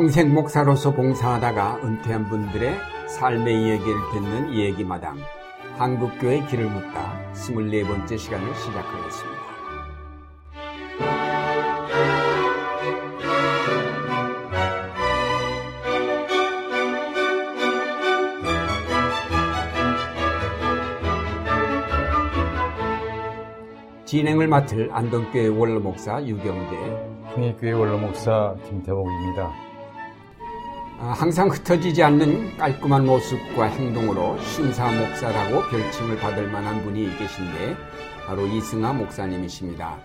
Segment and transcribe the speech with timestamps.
[0.00, 2.74] 평생 목사로서 봉사하다가 은퇴한 분들의
[3.06, 5.18] 삶의 이야기를 듣는 이야기마당
[5.76, 9.40] 한국교회 길을 묻다 24번째 시간을 시작하겠습니다.
[24.06, 26.76] 진행을 맡을 안동교회 원로목사 유경재
[27.34, 29.69] 흥해교회 원로목사 김태복입니다.
[31.02, 37.74] 아, 항상 흩어지지 않는 깔끔한 모습과 행동으로 신사 목사라고 별칭을 받을 만한 분이 계신데
[38.26, 39.98] 바로 이승하 목사님이십니다.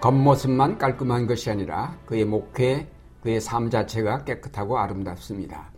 [0.00, 2.88] 겉모습만 깔끔한 것이 아니라 그의 목회,
[3.22, 5.70] 그의 삶 자체가 깨끗하고 아름답습니다.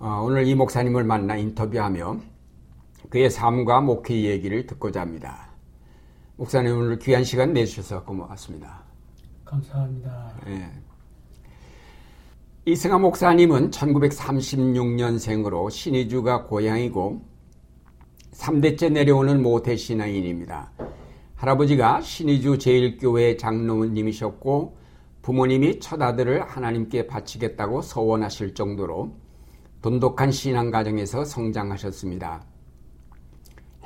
[0.00, 2.16] 어, 오늘 이 목사님을 만나 인터뷰하며
[3.08, 5.50] 그의 삶과 목회 얘기를 듣고자 합니다.
[6.34, 8.82] 목사님 오늘 귀한 시간 내주셔서 고맙습니다.
[9.44, 10.32] 감사합니다.
[10.44, 10.87] 네.
[12.68, 17.22] 이승하 목사님은 1936년생으로 신의주가 고향이고
[18.32, 20.70] 3대째 내려오는 모태 신앙인입니다.
[21.36, 24.76] 할아버지가 신의주 제일교회 장로님이셨고
[25.22, 29.12] 부모님이 첫 아들을 하나님께 바치겠다고 서원하실 정도로
[29.80, 32.44] 돈독한 신앙 가정에서 성장하셨습니다.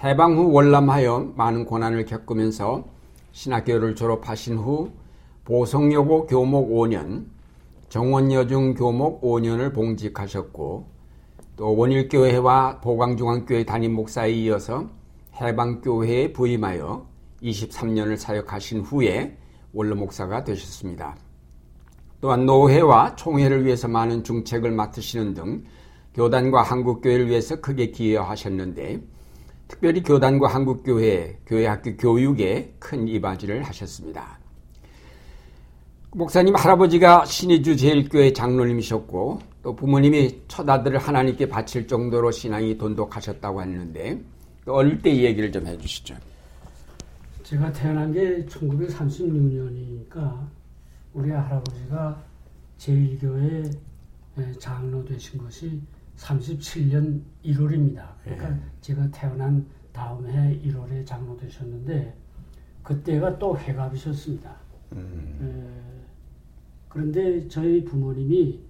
[0.02, 2.84] 해방 후 월남하여 많은 고난을 겪으면서
[3.30, 4.90] 신학교를 졸업하신 후
[5.44, 7.26] 보성여고 교목 5년,
[7.92, 10.88] 정원여중 교목 5년을 봉직하셨고
[11.56, 14.88] 또 원일교회와 보광중앙교회 담임 목사에 이어서
[15.38, 17.06] 해방교회에 부임하여
[17.42, 19.36] 23년을 사역하신 후에
[19.74, 21.18] 원로 목사가 되셨습니다.
[22.22, 25.64] 또한 노회와 총회를 위해서 많은 중책을 맡으시는 등
[26.14, 29.02] 교단과 한국교회를 위해서 크게 기여하셨는데
[29.68, 34.41] 특별히 교단과 한국교회, 교회학교 교육에 큰 이바지를 하셨습니다.
[36.14, 44.22] 목사님 할아버지가 신의주 제일교회 장로님이셨고 또 부모님이 첫 아들을 하나님께 바칠 정도로 신앙이 돈독하셨다고 했는데
[44.66, 46.14] 어릴 때이 얘기를 좀 해주시죠.
[47.44, 50.48] 제가 태어난 게 1936년이니까
[51.14, 52.22] 우리 할아버지가
[52.76, 53.70] 제일교회
[54.58, 55.80] 장로 되신 것이
[56.18, 58.04] 37년 1월입니다.
[58.22, 58.60] 그러니까 네.
[58.82, 62.14] 제가 태어난 다음 해 1월에 장로 되셨는데
[62.82, 64.54] 그때가 또 회갑이셨습니다.
[64.92, 65.91] 음.
[66.92, 68.60] 그런데 저희 부모님이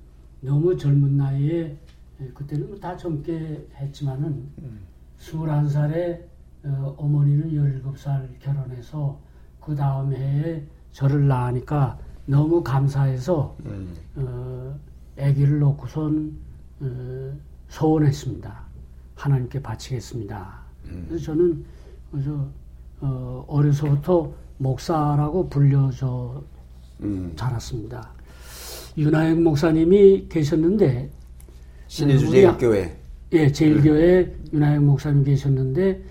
[0.41, 1.77] 너무 젊은 나이에
[2.21, 4.81] 예, 그때는 뭐다 젊게 했지만은 음.
[5.19, 6.23] 21살에
[6.65, 9.19] 어, 어머니는 17살 결혼해서
[9.61, 13.93] 그 다음 해에 저를 낳으니까 너무 감사해서 음.
[14.15, 14.79] 어,
[15.19, 16.37] 아기를 놓고선
[16.81, 17.33] 어,
[17.67, 18.63] 소원했습니다.
[19.17, 20.61] 하나님께 바치겠습니다.
[20.85, 21.07] 음.
[21.09, 21.65] 그래서 저는
[22.13, 22.49] 그래서
[23.01, 26.45] 어, 어려서부터 목사라고 불려져
[27.03, 27.33] 음.
[27.37, 28.11] 자랐습니다.
[28.97, 31.11] 윤하영 목사님이 계셨는데
[31.87, 32.97] 신의주 제일교회
[33.33, 34.45] 예 제일교회 음.
[34.53, 36.03] 윤하영 목사님 계셨는데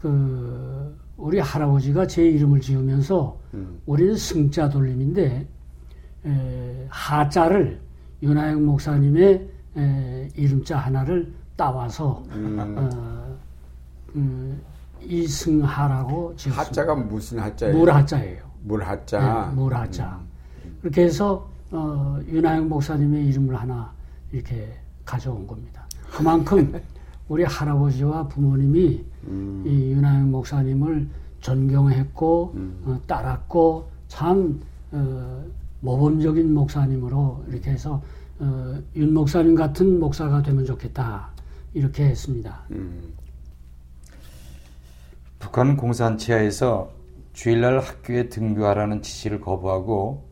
[0.00, 3.80] 그 우리 할아버지가 제 이름을 지으면서 음.
[3.86, 5.46] 우리는 승자 돌림인데
[6.26, 7.80] 에, 하자를
[8.22, 12.56] 윤하영 목사님의 에, 이름자 하나를 따와서 음.
[12.78, 13.38] 어,
[14.16, 14.60] 음,
[15.02, 16.60] 이승하라고 지었습니다.
[16.62, 17.76] 하자가 무슨 하자예요?
[17.76, 18.43] 물하자예요.
[18.64, 19.48] 물하자.
[19.50, 20.20] 네, 물하자.
[20.64, 20.78] 음.
[20.80, 23.92] 그렇게 해서 어, 윤하영 목사님의 이름을 하나
[24.32, 24.68] 이렇게
[25.04, 25.86] 가져온 겁니다.
[26.10, 26.80] 그만큼
[27.28, 29.64] 우리 할아버지와 부모님이 음.
[29.66, 31.08] 이 윤하영 목사님을
[31.40, 32.82] 존경했고 음.
[32.86, 34.60] 어, 따랐고 참
[34.92, 35.44] 어,
[35.80, 38.02] 모범적인 목사님으로 이렇게 해서
[38.38, 41.28] 어, 윤 목사님 같은 목사가 되면 좋겠다
[41.74, 42.62] 이렇게 했습니다.
[42.70, 43.12] 음.
[45.38, 46.90] 북한 공산치하에서
[47.34, 50.24] 주일날 학교에 등교하라는 지시를 거부하고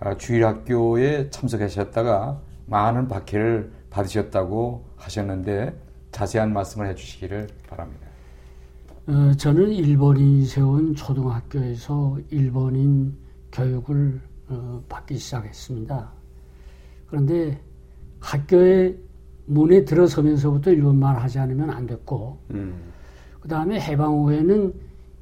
[0.00, 5.74] 아, 주일 학교에 참석하셨다가 많은 박해를 받으셨다고 하셨는데
[6.10, 8.06] 자세한 말씀을 해주시기를 바랍니다.
[9.06, 13.16] 어, 저는 일본인이 세운 초등학교에서 일본인
[13.52, 16.12] 교육을 어, 받기 시작했습니다.
[17.06, 17.60] 그런데
[18.20, 18.96] 학교에
[19.46, 22.92] 문에 들어서면서부터 일본말 하지 않으면 안 됐고, 음.
[23.40, 24.72] 그 다음에 해방 후에는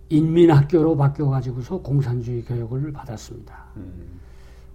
[0.08, 3.64] 인민학교로 바뀌어가지고서 공산주의 교육을 받았습니다.
[3.76, 4.20] 음.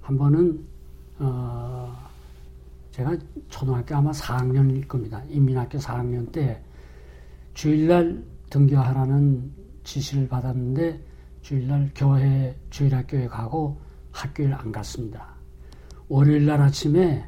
[0.01, 0.63] 한 번은,
[1.19, 1.95] 어,
[2.91, 3.18] 제가
[3.50, 5.21] 초등학교 아마 4학년일 겁니다.
[5.30, 6.62] 인민학교 4학년 때
[7.53, 9.51] 주일날 등교하라는
[9.83, 11.03] 지시를 받았는데
[11.41, 13.79] 주일날 교회 주일학교에 가고
[14.12, 15.33] 학교를 안 갔습니다.
[16.07, 17.27] 월요일날 아침에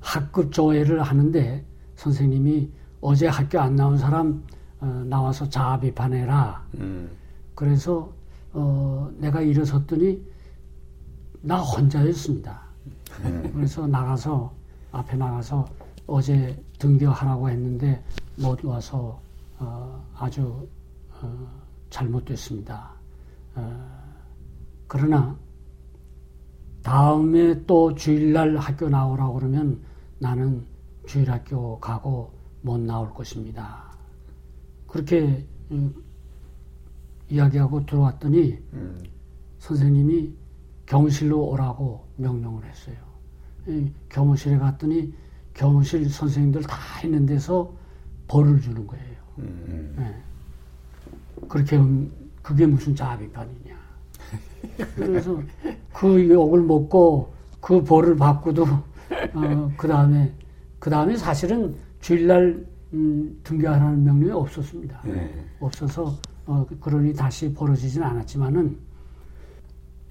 [0.00, 1.64] 학급 조회를 하는데
[1.96, 2.70] 선생님이
[3.00, 4.44] 어제 학교 안 나온 사람
[4.80, 6.64] 어, 나와서 자아 비판해라.
[6.78, 7.10] 음.
[7.54, 8.12] 그래서
[8.52, 10.22] 어, 내가 일어섰더니
[11.42, 12.60] 나 혼자였습니다.
[13.24, 13.50] 음.
[13.54, 14.52] 그래서 나가서
[14.92, 15.68] 앞에 나가서
[16.06, 18.02] 어제 등교하라고 했는데
[18.36, 19.20] 못 와서
[19.58, 20.66] 어, 아주
[21.20, 21.48] 어,
[21.90, 22.90] 잘못됐습니다.
[23.56, 23.88] 어,
[24.86, 25.36] 그러나
[26.82, 29.80] 다음에 또 주일날 학교 나오라고 그러면
[30.18, 30.64] 나는
[31.06, 32.32] 주일학교 가고
[32.62, 33.87] 못 나올 것입니다.
[34.88, 35.94] 그렇게 음,
[37.30, 38.98] 이야기하고 들어왔더니 음.
[39.60, 40.32] 선생님이
[40.86, 42.96] 교무실로 오라고 명령을 했어요.
[44.08, 45.12] 교무실에 갔더니
[45.54, 47.70] 교무실 선생님들 다 있는 데서
[48.26, 49.16] 벌을 주는 거예요.
[49.38, 49.94] 음.
[49.98, 50.22] 네.
[51.48, 51.78] 그렇게
[52.42, 53.76] 그게 무슨 자비판이냐.
[54.96, 55.40] 그래서
[55.92, 60.32] 그 욕을 먹고 그 벌을 받고도 어, 그 다음에
[60.78, 62.64] 그 다음에 사실은 주일날
[62.94, 65.00] 음, 등교하라는 명령이 없었습니다.
[65.04, 65.44] 네.
[65.60, 66.14] 없어서
[66.46, 68.78] 어, 그러니 다시 벌어지진 않았지만은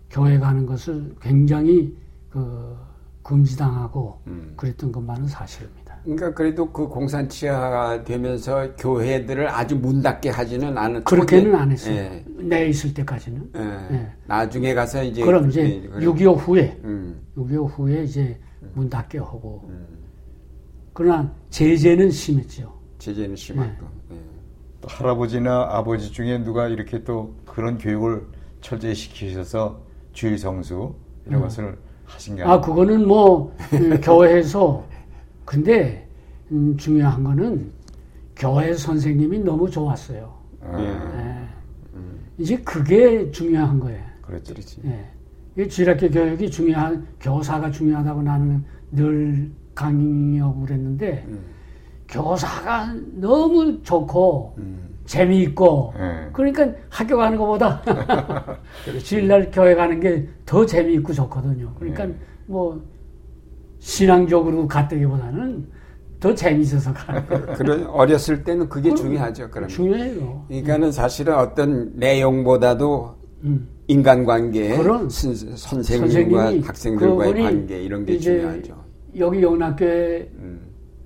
[0.10, 1.96] 교회 가는 것을 굉장히
[2.30, 2.78] 그
[3.24, 4.54] 금지당하고 음.
[4.56, 5.98] 그랬던 것만은 사실입니다.
[6.04, 11.96] 그러니까 그래도 그 공산치하가 되면서 교회들을 아주 문 닫게 하지는 않은 그렇게는 안 했어요.
[11.96, 12.26] 예.
[12.38, 13.52] 내 있을 때까지는.
[13.56, 13.62] 예.
[13.92, 14.12] 예.
[14.26, 17.20] 나중에 가서 이제 그럼 이제 예, 6.25 후에 음.
[17.36, 18.40] 6.25 후에 이제
[18.74, 20.07] 문 닫게 하고 음.
[20.98, 22.74] 그러나 제재는 심했죠.
[22.98, 23.86] 제재는 심했고.
[24.10, 24.16] 네.
[24.16, 24.20] 예.
[24.88, 28.26] 할아버지나 아버지 중에 누가 이렇게 또 그런 교육을
[28.62, 29.80] 철저히 시키셔서
[30.14, 30.96] 주의 성수
[31.28, 31.44] 이런 음.
[31.44, 34.84] 것을 하신 게 아, 그거는 뭐, 음, 교회에서,
[35.46, 36.08] 근데,
[36.52, 37.72] 음, 중요한 거는,
[38.36, 40.34] 교회 선생님이 너무 좋았어요.
[40.62, 40.78] 아.
[40.78, 41.48] 네.
[41.94, 42.20] 음.
[42.40, 44.04] 이제 그게 중요한 거예요.
[44.24, 44.82] 그렇지, 그렇지.
[44.82, 45.68] 네.
[45.68, 51.40] 주일학교 교육이 중요한, 교사가 중요하다고 나는 늘 강의하고 그랬는데, 음.
[52.10, 54.88] 교사가 너무 좋고, 음.
[55.06, 56.30] 재미있고 네.
[56.34, 57.82] 그러니까 학교 가는 것보다
[59.06, 61.74] 주일날 교회 가는 게 더 재미있고 좋거든요.
[61.78, 62.16] 그러니까 네.
[62.46, 62.82] 뭐
[63.80, 65.68] 신앙적으로 갔다기보다는
[66.20, 67.46] 더 재미있어서 가는 거예요.
[67.56, 69.50] 그런 어렸을 때는 그게 중요하죠.
[69.50, 69.70] 그러면.
[69.70, 70.46] 중요해요.
[70.48, 70.92] 그러니까는 네.
[70.92, 73.68] 사실은 어떤 내용보다도 음.
[73.88, 74.78] 인간관계,
[75.56, 78.87] 선생님과 학생들과의 관계 이런 게 중요하죠.
[79.18, 80.62] 여기 영락교회 음.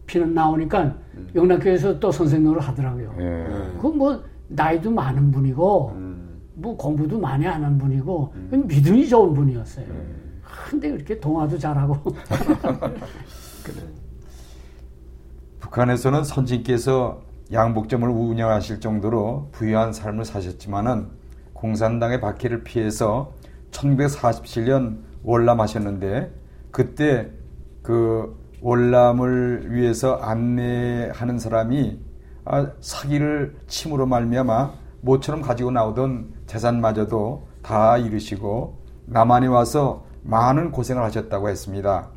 [0.06, 1.30] 피는 나오니까 음.
[1.34, 3.16] 영락교에서 또 선생님으로 하더라고요.
[3.20, 3.80] 예.
[3.80, 6.42] 그뭐 나이도 많은 분이고 음.
[6.54, 8.64] 뭐 공부도 많이 하는 분이고 음.
[8.68, 9.86] 믿음이 좋은 분이었어요.
[9.86, 10.42] 음.
[10.70, 11.96] 근데 그렇게 동화도 잘하고.
[13.64, 13.82] 그래.
[15.60, 17.22] 북한에서는 선진께서
[17.52, 21.08] 양복점을 운영하실 정도로 부유한 삶을 사셨지만은
[21.54, 23.34] 공산당의 박해를 피해서
[23.72, 26.32] 1947년 월남하셨는데
[26.72, 27.30] 그때
[27.82, 32.00] 그 월남을 위해서 안내하는 사람이
[32.46, 41.50] 아, 사기를 침으로 말미암아 모처럼 가지고 나오던 재산마저도 다 잃으시고 남한에 와서 많은 고생을 하셨다고
[41.50, 42.10] 했습니다.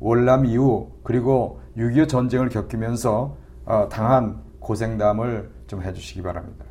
[0.00, 6.64] 월남 이후 그리고 6.25 전쟁을 겪으면서 어, 당한 고생담을 좀 해주시기 바랍니다.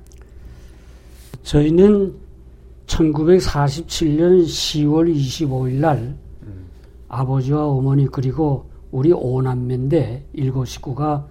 [1.43, 2.13] 저희는
[2.87, 6.30] 1947년 10월 25일 날 음.
[7.11, 11.27] 아버지와 어머니 그리고 우리 오남매인데 일곱 식구가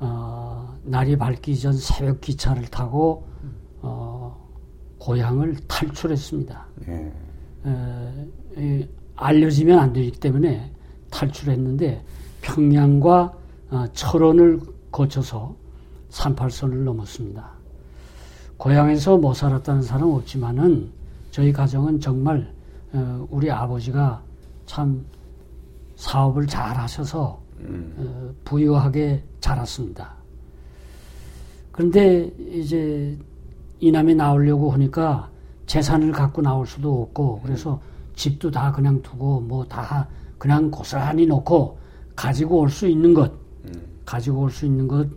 [0.00, 3.26] 어, 날이 밝기 전 새벽 기차를 타고
[3.82, 4.48] 어,
[4.98, 6.66] 고향을 탈출했습니다.
[6.86, 7.12] 네.
[8.56, 10.72] 에, 알려지면 안 되기 때문에
[11.10, 12.02] 탈출했는데
[12.40, 13.34] 평양과
[13.70, 14.60] 어, 철원을
[14.90, 15.54] 거쳐서
[16.08, 17.50] 38선을 넘었습니다.
[18.56, 20.90] 고향에서 못 살았다는 사람 없지만은
[21.30, 22.50] 저희 가정은 정말
[22.94, 24.22] 어, 우리 아버지가
[24.64, 25.04] 참
[25.98, 27.92] 사업을 잘 하셔서 음.
[27.98, 30.14] 어, 부유하게 자랐습니다.
[31.72, 33.18] 그런데 이제
[33.80, 35.28] 이남에 나오려고 하니까
[35.66, 37.80] 재산을 갖고 나올 수도 없고 그래서
[38.14, 41.78] 집도 다 그냥 두고 뭐 다 그냥 고스란히 놓고
[42.16, 43.32] 가지고 올 수 있는 것
[43.64, 43.72] 음.
[44.06, 45.08] 가지고 올 수 있는 것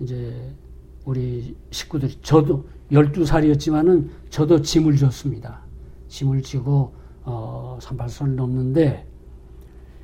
[0.00, 0.54] 이제
[1.04, 5.60] 우리 식구들이 저도 12살이었지만은 저도 짐을 졌습니다.
[6.08, 9.04] 짐을 지고 어 38선을 넘는데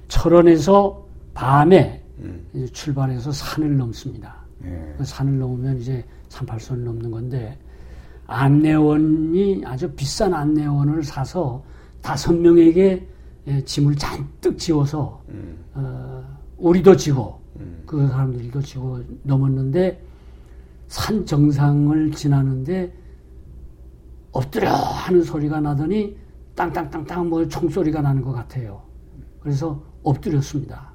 [0.09, 2.69] 철원에서 밤에 음.
[2.73, 4.37] 출발해서 산을 넘습니다.
[4.65, 4.95] 예.
[4.97, 7.59] 그 산을 넘으면 이제 38선을 넘는 건데
[8.27, 11.63] 안내원이 아주 비싼 안내원을 사서
[12.01, 13.07] 다섯 명에게
[13.47, 15.59] 예, 짐을 잔뜩 지워서 음.
[15.75, 16.25] 어,
[16.57, 17.83] 우리도 지고 음.
[17.85, 20.03] 그 사람들도 지고 넘었는데
[20.89, 22.93] 산 정상을 지나는데
[24.33, 26.17] 엎드려 하는 소리가 나더니
[26.55, 28.83] 땅땅땅땅 뭐 총소리가 나는 것 같아요.
[29.41, 30.93] 그래서 엎드렸습니다.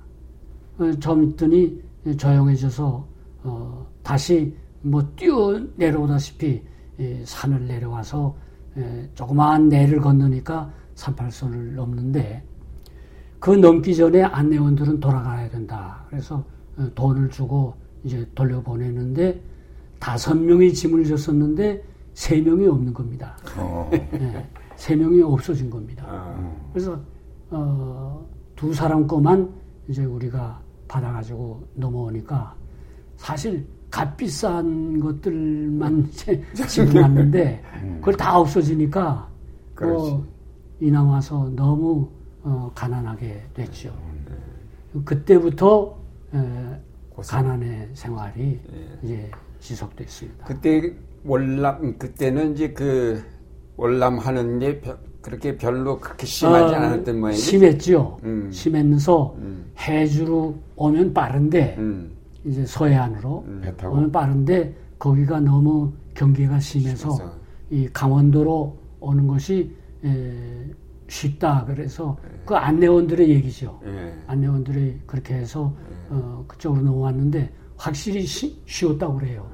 [0.77, 1.81] 어, 좀 있더니
[2.17, 3.07] 조용해져서
[3.43, 6.61] 어, 다시 뭐 뛰어 내려오다시피
[6.99, 8.35] 예, 산을 내려와서
[8.77, 12.43] 예, 조그마한 내를 건너니까 38선을 넘는데
[13.39, 16.05] 그 넘기 전에 안내원들은 돌아가야 된다.
[16.09, 16.43] 그래서
[16.77, 17.73] 어, 돈을 주고
[18.03, 19.41] 이제 돌려보내는데
[19.99, 23.37] 다섯 명이 짐을 졌었는데 세 명이 없는 겁니다.
[23.57, 23.89] 어.
[23.91, 26.05] 네, 세 명이 없어진 겁니다.
[26.07, 26.55] 아.
[26.71, 26.99] 그래서
[27.49, 28.25] 어,
[28.59, 29.49] 두 사람 거만
[29.87, 32.53] 이제 우리가 받아가지고 넘어오니까
[33.15, 37.95] 사실 값비싼 것들만 이제 지금 왔는데 음.
[38.01, 39.29] 그걸 다 없어지니까
[39.79, 40.27] 뭐
[40.81, 42.09] 이남 와서 너무
[42.43, 43.97] 어, 가난하게 됐죠.
[44.93, 45.05] 음.
[45.05, 45.97] 그때부터
[46.33, 46.81] 에,
[47.15, 48.99] 가난의 생활이 예.
[49.01, 50.45] 이제 지속됐습니다.
[50.45, 53.23] 그때 월남 그때는 이제 그
[53.77, 54.81] 월남하는 게
[55.29, 57.41] 그렇게 별로 그렇게 심하지 어, 않았던 모양이죠.
[57.41, 58.19] 심했죠.
[58.23, 58.49] 음.
[58.51, 59.71] 심하면서 음.
[59.79, 62.11] 해주로 오면 빠른데 음.
[62.43, 63.75] 이제 서해안으로 음.
[63.83, 67.33] 오면 빠른데 거기가 너무 경계가 심해서 심해서.
[67.69, 69.71] 이 강원도로 오는 것이
[70.03, 70.33] 에,
[71.07, 71.63] 쉽다.
[71.65, 72.29] 그래서 네.
[72.45, 73.79] 그 안내원들의 얘기죠.
[73.83, 74.13] 네.
[74.27, 75.95] 안내원들이 그렇게 해서 네.
[76.09, 79.49] 어, 그쪽으로 넘어왔는데 확실히 쉬, 쉬웠다고 그래요.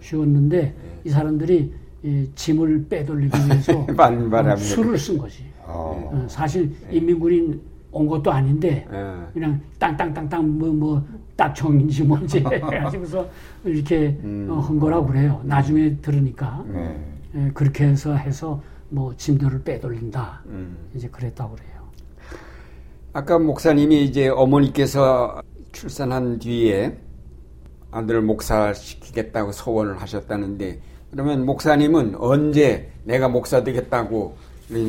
[0.00, 5.44] 쉬웠는데 이 사람들이 이 짐을 빼돌리기 위해서 어, 술을 쓴 거지.
[5.64, 6.10] 어.
[6.12, 7.60] 어, 사실 인민군인
[7.90, 8.86] 온 것도 아닌데
[9.32, 11.02] 그냥 땅땅땅땅 뭐 뭐
[11.36, 13.28] 딱정인지 뭔지 해가지고서
[13.64, 14.48] 이렇게 음.
[14.50, 15.40] 어, 한 거라고 그래요.
[15.44, 16.98] 나중에 들으니까 네.
[17.34, 20.42] 예, 그렇게 해서 해서 뭐 짐들을 빼돌린다.
[20.46, 20.76] 음.
[20.94, 21.76] 이제 그랬다고 그래요.
[23.12, 26.96] 아까 목사님이 이제 어머니께서 출산한 뒤에
[27.90, 30.80] 아들을 목사시키겠다고 소원을 하셨다는데
[31.16, 34.36] 그러면 목사님은 언제 내가 목사 되겠다고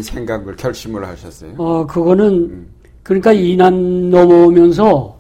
[0.02, 1.54] 생각을 결심을 하셨어요?
[1.58, 2.68] 어, 그거는 음.
[3.02, 5.18] 그러니까 이난 넘어오면서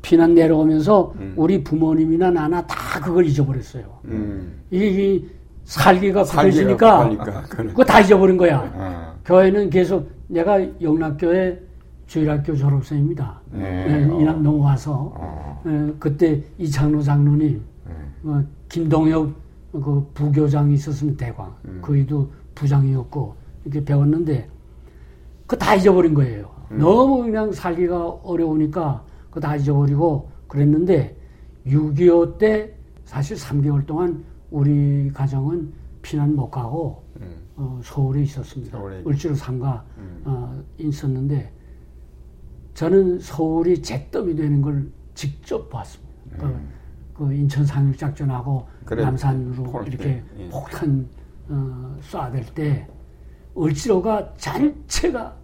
[0.00, 1.34] 피난 내려오면서 음.
[1.36, 3.84] 우리 부모님이나 나나 다 그걸 잊어버렸어요.
[4.06, 4.62] 음.
[4.70, 5.22] 이,
[5.64, 7.10] 살기가 굳어지니까
[7.48, 8.60] 그거 다 잊어버린 거야.
[8.76, 9.14] 아.
[9.26, 11.60] 교회는 계속 내가 영락교회
[12.06, 13.40] 주일학교 졸업생입니다.
[13.50, 13.84] 네.
[13.84, 15.60] 네, 이남 넘어와서 어.
[15.66, 17.94] 네, 그때 이창로 장로님, 네.
[18.22, 21.80] 어, 김동엽 그 부교장이 있었으면 대광, 음.
[21.82, 24.48] 그이도 부장이었고 이렇게 배웠는데
[25.46, 26.50] 그 다 잊어버린 거예요.
[26.72, 26.78] 음.
[26.78, 31.14] 너무 그냥 살기가 어려우니까 그 다 잊어버리고 그랬는데
[31.66, 37.30] 6.25 때 사실 3개월 동안 우리 가정은 피난 못 가고 음.
[37.56, 38.78] 어, 서울에 있었습니다.
[38.78, 40.22] 서울에 을지로 상가 음.
[40.24, 41.52] 어, 있었는데
[42.74, 46.12] 저는 서울이 잿더미 되는 걸 직접 봤습니다.
[46.32, 46.38] 음.
[46.38, 46.75] 그,
[47.16, 49.02] 그 인천 상륙 작전하고 그래.
[49.02, 50.48] 남산으로 폴, 이렇게 예.
[50.50, 51.08] 폭탄
[51.48, 52.86] 어, 쏴댈 때
[53.56, 55.34] 을지로가 전체가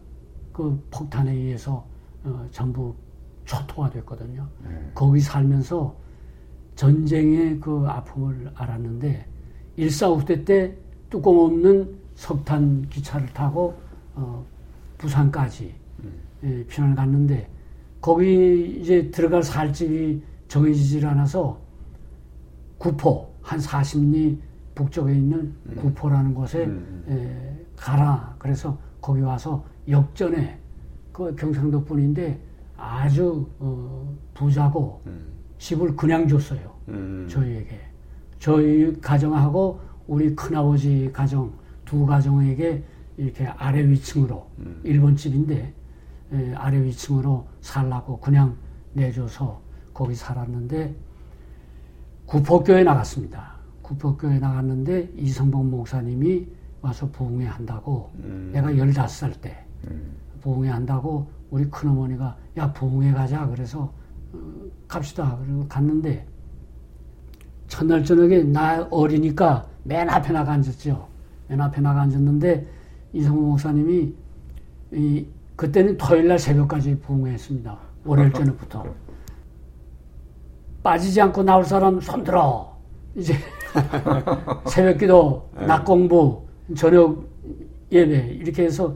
[0.53, 1.87] 그 폭탄에 의해서
[2.25, 2.95] 어, 전부
[3.47, 4.47] 초토화 됐거든요.
[4.65, 4.91] 음.
[4.95, 5.97] 거기 살면서
[6.75, 9.27] 전쟁의 그 아픔을 알았는데
[9.77, 10.77] 일사후퇴 때
[11.09, 13.75] 뚜껑 없는 석탄 기차를 타고
[14.15, 14.45] 어,
[14.99, 15.75] 부산까지
[16.05, 16.13] 음.
[16.45, 17.49] 예, 피난을 갔는데
[18.01, 20.23] 거기 이제 들어갈 살집이
[20.53, 21.59] 정해지질 않아서
[22.77, 24.39] 구포 한 40리
[24.75, 25.75] 북쪽에 있는 음.
[25.77, 27.05] 구포라는 곳에 음.
[27.09, 28.35] 에, 예, 가라.
[28.39, 30.61] 그래서 거기 와서 역전에
[31.11, 32.39] 그 경상도 분인데
[32.77, 35.25] 아주 어, 부자고 음.
[35.57, 36.71] 집을 그냥 줬어요.
[36.89, 37.27] 음.
[37.31, 37.81] 저희에게.
[38.39, 41.51] 저희 가정하고 우리 큰아버지 가정
[41.87, 42.85] 두 가정에게
[43.17, 44.81] 이렇게 아래 위층으로 음.
[44.85, 45.73] 일본 집인데
[46.33, 48.55] 에, 아래 위층으로 살라고 그냥
[48.93, 49.63] 내줘서
[49.95, 50.95] 거기 살았는데
[52.27, 53.53] 구포교에 나갔습니다.
[53.83, 56.47] 구포교에 나갔는데 이성봉 목사님이
[56.81, 58.51] 와서 부흥회 한다고 음.
[58.53, 60.15] 내가 열다섯 살때 음.
[60.41, 63.93] 부흥회 한다고 우리 큰어머니가 야 부흥회 가자 그래서
[64.33, 64.39] 어,
[64.89, 66.27] 갑시다 그리고 갔는데
[67.69, 71.09] 첫날 저녁에 나 어리니까 맨 앞에 나가 앉았죠.
[71.49, 72.67] 맨 앞에 나가 앉았는데
[73.13, 74.15] 이성호 목사님이
[74.93, 77.79] 이 그때는 토요일 날 새벽까지 부흥했습니다.
[78.05, 78.85] 월요일 저녁부터.
[80.83, 82.73] 빠지지 않고 나올 사람 손 들어.
[83.15, 83.35] 이제
[84.67, 85.67] 새벽 기도, 네.
[85.67, 86.43] 낮 공부,
[86.77, 87.25] 저녁
[87.91, 88.95] 예배 이렇게 해서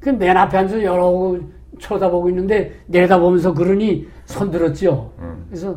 [0.00, 1.38] 그 맨 앞에 앉아서 여러
[1.78, 5.12] 쳐다보고 있는데 내려다보면서 그러니 손 들었죠.
[5.18, 5.46] 음.
[5.48, 5.76] 그래서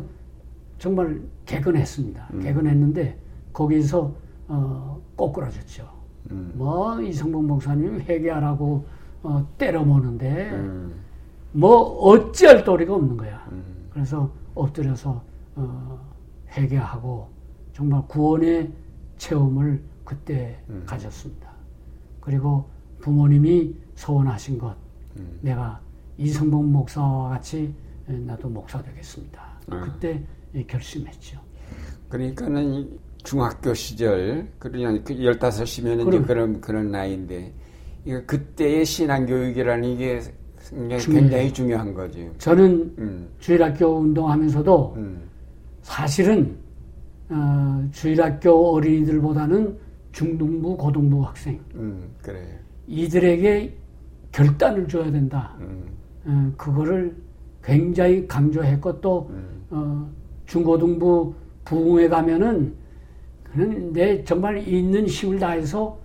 [0.78, 2.28] 정말 개근했습니다.
[2.34, 2.40] 음.
[2.42, 3.18] 개근했는데
[3.52, 4.12] 거기서
[4.48, 5.88] 어, 꼬꾸라졌죠.
[6.30, 6.52] 음.
[6.54, 8.84] 뭐 이성봉 목사님 회개하라고
[9.22, 10.94] 어, 때려보는데 음.
[11.52, 13.44] 뭐 어찌할 도리가 없는 거야.
[13.50, 13.64] 음.
[13.90, 15.22] 그래서 엎드려서 어,
[16.50, 17.28] 회개하고
[17.72, 18.72] 정말 구원의
[19.16, 20.82] 체험을 그때 음.
[20.86, 21.48] 가졌습니다.
[22.20, 22.68] 그리고
[23.00, 24.74] 부모님이 소원하신 것,
[25.16, 25.38] 음.
[25.42, 25.80] 내가
[26.16, 27.72] 이성봉 목사와 같이
[28.06, 29.42] 나도 목사 되겠습니다.
[29.72, 29.80] 음.
[29.84, 30.22] 그때
[30.66, 31.38] 결심했죠.
[32.08, 37.52] 그러니까는 중학교 시절, 그러니까 15이면 이제 그런, 그런 나이인데,
[38.26, 40.20] 그때의 신앙교육이라는 게
[40.70, 41.52] 굉장히, 중요해요.
[41.52, 42.30] 중요한 거지.
[42.38, 45.27] 저는 음, 주일학교 운동하면서도 음,
[45.88, 46.54] 사실은
[47.30, 49.76] 어, 주일학교 어린이들보다는
[50.12, 52.58] 중등부, 고등부 학생 음, 그래.
[52.86, 53.74] 이들에게
[54.30, 55.56] 결단을 줘야 된다.
[55.60, 55.84] 음,
[56.26, 57.16] 어, 그거를
[57.64, 60.10] 굉장히 강조했고 또 음, 어,
[60.44, 62.74] 중고등부 부흥회 가면은
[63.44, 65.98] 그는 내 정말 있는 힘을 다해서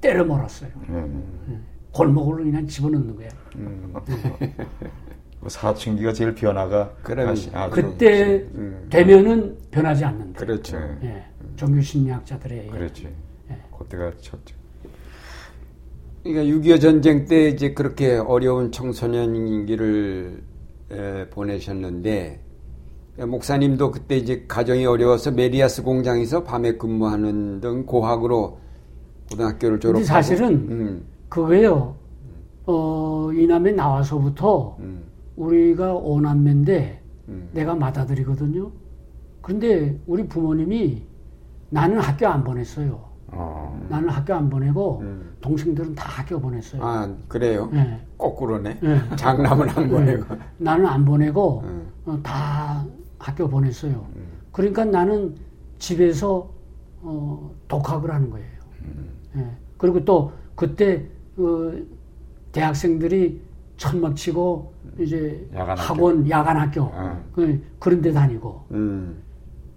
[0.00, 0.70] 때려 몰았어요.
[0.88, 1.60] 네.
[1.92, 3.16] 골목으로 그냥 집어넣는.
[3.56, 3.94] 음.
[4.04, 4.48] 그
[5.48, 8.86] 사춘기가 제일 변화가 그럼, 다시- 아, 그때 음.
[8.90, 10.40] 되면은 변하지 않는다.
[10.40, 10.78] 그렇죠.
[10.78, 10.98] 네.
[11.04, 11.24] 예,
[11.56, 12.70] 종교 심리학자들의 얘기.
[12.70, 13.08] 그렇지.
[13.50, 13.56] 예.
[13.78, 14.54] 그때가 첫째.
[16.22, 20.42] 그러니까 6.25 전쟁 때 이제 그렇게 어려운 청소년기를
[20.90, 22.40] 에, 보내셨는데
[23.18, 28.58] 목사님도 그때 이제 가정이 어려워서 메리아스 공장에서 밤에 근무하는 등 고학으로
[29.30, 31.96] 고등학교를 졸업하고 사실은 음, 그거요.
[32.66, 35.02] 어, 이남에 나와서부터 음,
[35.38, 37.48] 우리가 오남매인데 음.
[37.52, 38.70] 내가 맏아들이거든요.
[39.40, 41.06] 그런데 우리 부모님이
[41.70, 43.06] 나는 학교 안 보냈어요.
[43.28, 43.86] 어.
[43.88, 45.36] 나는 학교 안 보내고 음.
[45.40, 46.82] 동생들은 다 학교 보냈어요.
[46.82, 47.70] 아 그래요?
[47.74, 48.00] 예.
[48.16, 48.80] 거꾸로네.
[48.82, 49.16] 예.
[49.16, 50.24] 장남은 안 보내고.
[50.58, 51.86] 나는 안 보내고 음.
[52.06, 52.84] 어, 다
[53.18, 54.06] 학교 보냈어요.
[54.16, 54.26] 음.
[54.50, 55.36] 그러니까 나는
[55.78, 56.50] 집에서
[57.00, 58.48] 어, 독학을 하는 거예요.
[58.82, 59.08] 음.
[59.36, 59.46] 예.
[59.76, 61.96] 그리고 또 그때 그
[62.50, 63.47] 대학생들이
[63.78, 65.94] 천막 치고 이제 야간 학교.
[65.94, 67.18] 학원 야간 학교 아.
[67.32, 69.16] 그, 그런 데 다니고 음,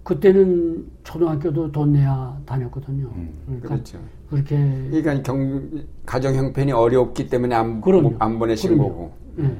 [0.02, 3.10] 그때는 초등학교도 돈 내야 다녔거든요.
[3.14, 3.32] 음.
[3.46, 3.98] 그러니까 그렇죠.
[4.28, 4.56] 그렇게
[4.90, 5.70] 그러니까 경,
[6.04, 8.16] 가정 형편이 어렵기 때문에 안, 그럼요.
[8.18, 8.88] 안 보내신 그럼요.
[8.88, 9.12] 거고.
[9.38, 9.56] 예.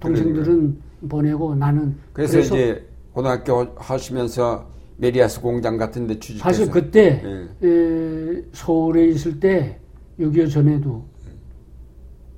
[0.00, 4.66] 동생들은 보내고 나는 그래서, 이제 고등학교 하시면서
[4.96, 7.22] 메리아스 공장 같은 데 취직해서 사실 그때
[7.62, 7.68] 예.
[7.68, 11.04] 에, 서울에 있을 때6.25 전에도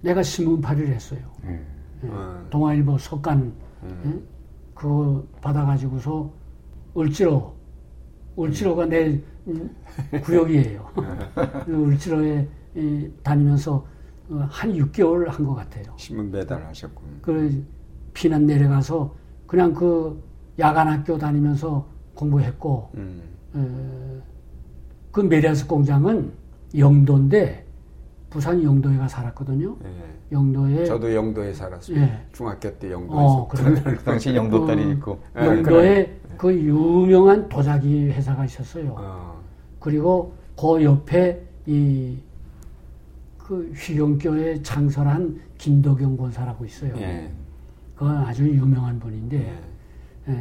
[0.02, 1.20] 내가 신문팔이를 했어요.
[1.46, 1.60] 예.
[2.08, 4.02] 어, 동아일보 석간 음.
[4.06, 4.30] 예?
[4.74, 6.30] 그거 받아가지고서
[6.96, 7.54] 을지로
[8.38, 9.70] 을지로가 내 음,
[10.22, 10.86] 구역이에요.
[11.68, 13.84] 을지로에 이, 다니면서
[14.30, 15.84] 어, 한 6개월 한 것 같아요.
[15.96, 17.02] 신문 배달하셨고.
[17.20, 17.64] 그
[18.14, 19.12] 피난 내려가서
[19.46, 20.22] 그냥 그
[20.58, 23.22] 야간 학교 다니면서 공부했고 음,
[23.54, 24.22] 어,
[25.10, 26.32] 그 메리아스 공장은
[26.76, 27.66] 영도인데
[28.30, 29.76] 부산 영도에 가 살았거든요.
[29.84, 29.90] 예.
[30.32, 31.96] 영도에 저도 영도에 살았어요.
[31.98, 32.26] 예.
[32.32, 33.34] 중학교 때 영도에서.
[33.34, 33.74] 어, 그래.
[33.82, 35.20] 그 당시 영도 딸이 그 있고.
[35.36, 38.94] 예, 영도에 그 유명한 도자기 회사가 있었어요.
[38.96, 39.40] 어,
[39.80, 42.18] 그리고 그 옆에 이
[43.50, 46.94] 그 휘경교에 창설한 김도경 권사라고 있어요.
[46.98, 47.28] 예.
[47.96, 49.60] 그건 아주 유명한 분인데
[50.28, 50.32] 예.
[50.32, 50.40] 에,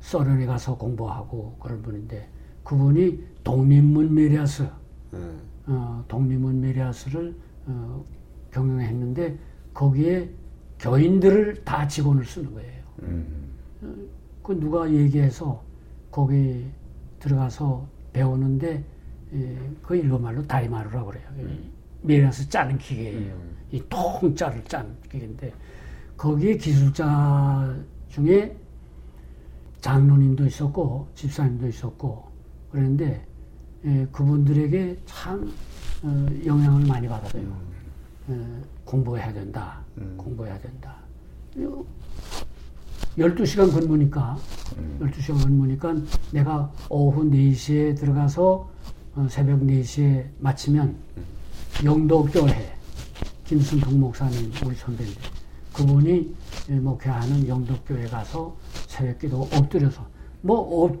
[0.00, 2.28] 서른에 가서 공부하고 그런 분인데
[2.64, 4.64] 그분이 독립문 메리아스
[5.14, 5.18] 예.
[5.66, 7.34] 어, 독립문 메리아스를
[7.66, 8.04] 어,
[8.50, 9.38] 경영했는데
[9.72, 10.30] 거기에
[10.78, 12.82] 교인들을 다 직원을 쓰는 거예요.
[13.02, 13.52] 음.
[14.42, 15.62] 그 누가 얘기해서
[16.10, 16.66] 거기
[17.20, 18.84] 들어가서 배우는데
[19.34, 21.28] 예, 그 일본말로 다이마루라고 그래요.
[21.38, 21.70] 이
[22.02, 23.34] 메리아스 짜는 기계예요.
[23.70, 25.52] 이 통짜를 짜는 기계인데
[26.16, 27.74] 거기에 기술자
[28.08, 28.54] 중에
[29.80, 32.24] 장로님도 있었고 집사님도 있었고
[32.70, 33.24] 그랬는데
[33.84, 35.52] 예, 그분들에게 참
[36.02, 37.44] 어, 영향을 많이 받아요.
[38.28, 39.80] 어, 공부해야 된다.
[40.16, 40.96] 공부해야 된다.
[43.18, 44.38] 12시간 근무니까,
[45.00, 45.94] 12시간 근무니까
[46.30, 48.70] 내가 오후 4시에 들어가서
[49.14, 50.96] 어, 새벽 4시에 마치면
[51.84, 52.72] 영도교회
[53.44, 55.20] 김순통 목사님 우리 선배인데
[55.72, 56.34] 그분이
[56.70, 60.06] 예, 목회하는 영도교회 가서 새벽 기도 엎드려서
[60.40, 60.98] 뭐 엎,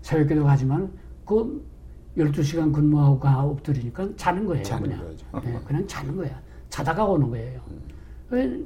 [0.00, 0.90] 새벽 기도 가지만
[1.26, 1.71] 그
[2.16, 4.62] 12시간 근무하고 가 엎드리니까 자는 거예요.
[4.62, 5.16] 자는 그냥.
[5.46, 6.40] 예, 그냥 자는 거야.
[6.68, 7.60] 자다가 오는 거예요.
[8.30, 8.60] 왜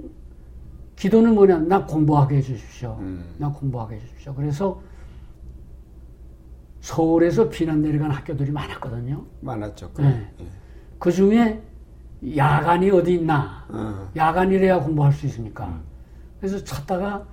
[0.96, 1.58] 기도는 뭐냐?
[1.60, 2.96] 나 공부하게 해주십시오.
[3.00, 3.34] 음.
[3.38, 4.34] 나 공부하게 해주십시오.
[4.34, 4.80] 그래서
[6.80, 9.24] 서울에서 피난 내려간 학교들이 많았거든요.
[9.40, 9.90] 많았죠.
[9.92, 10.32] 그 네.
[10.98, 11.62] 그 중에
[12.36, 13.64] 야간이 어디 있나?
[13.68, 14.08] 어.
[14.16, 15.80] 야간이래야 공부할 수 있으니까.
[16.40, 17.26] 그래서 찾다가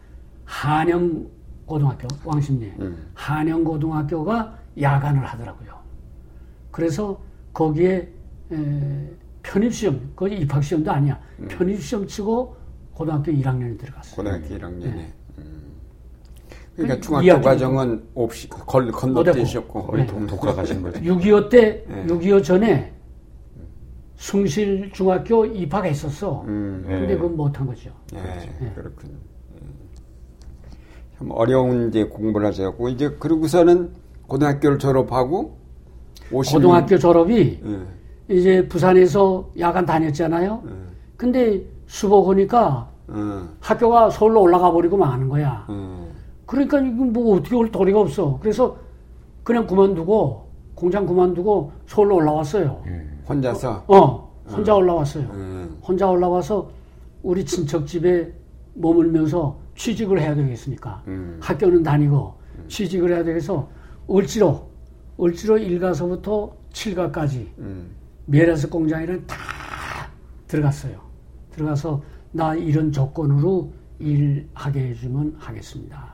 [0.46, 1.28] 한영
[1.66, 3.12] 고등학교, 왕십리 음.
[3.14, 5.83] 한영 고등학교가 야간을 하더라고요.
[6.74, 7.22] 그래서
[7.54, 8.10] 거기에
[8.52, 9.10] 에,
[9.44, 11.20] 편입시험, 거기 입학시험도 아니야.
[11.50, 12.56] 편입시험 치고
[12.94, 14.16] 고등학교 1학년에 들어갔어요.
[14.16, 15.06] 고등학교 1학년에.
[15.38, 15.62] 음.
[16.76, 19.84] 그러니까 그 중학교 과정은 없이 걸, 건너뛰셨고.
[19.88, 21.00] 거의 독- 독학하신 거죠.
[21.02, 22.06] 6.25 때, 네.
[22.08, 22.92] 6.25 전에
[24.16, 26.42] 숭실 중학교 입학했었어.
[26.48, 26.84] 음.
[26.88, 27.00] 네.
[27.02, 27.92] 근데 그건 못한 거죠.
[28.16, 28.72] 예, 네.
[28.74, 29.14] 그렇군요.
[29.14, 31.18] 예.
[31.20, 33.92] 참 어려운 이제 공부를 하셨고 이제 그러고서는
[34.28, 35.58] 고등학교를 졸업하고
[36.32, 37.60] 50 고등학교 졸업이
[38.30, 40.64] 예, 이제 부산에서 야간 다녔잖아요.
[40.66, 40.72] 예.
[41.18, 43.48] 근데 수복 하니까 어.
[43.60, 45.66] 학교가 서울로 올라가 버리고 마는 거야.
[45.68, 46.08] 어.
[46.46, 48.40] 그러니까 이거 뭐 어떻게 올 도리가 없어.
[48.42, 48.78] 그래서
[49.44, 52.84] 그냥 그만두고 공장 그만두고 서울로 올라왔어요.
[53.28, 53.84] 혼자서.
[53.88, 55.24] 어, 혼자 올라왔어요.
[55.32, 55.78] 음.
[55.82, 56.70] 혼자 올라와서
[57.22, 58.32] 우리 친척 집에
[58.74, 61.38] 머물면서 취직을 해야 되겠으니까 음.
[61.42, 62.34] 학교는 다니고
[62.68, 63.68] 취직을 해야 되겠어
[64.10, 64.68] 을지로
[65.20, 67.92] 을지로 1가서부터 7가까지 음.
[68.26, 69.36] 메라스 공장에는 다
[70.48, 71.02] 들어갔어요.
[71.52, 76.14] 들어가서 나 이런 조건으로 일하게 해주면 하겠습니다.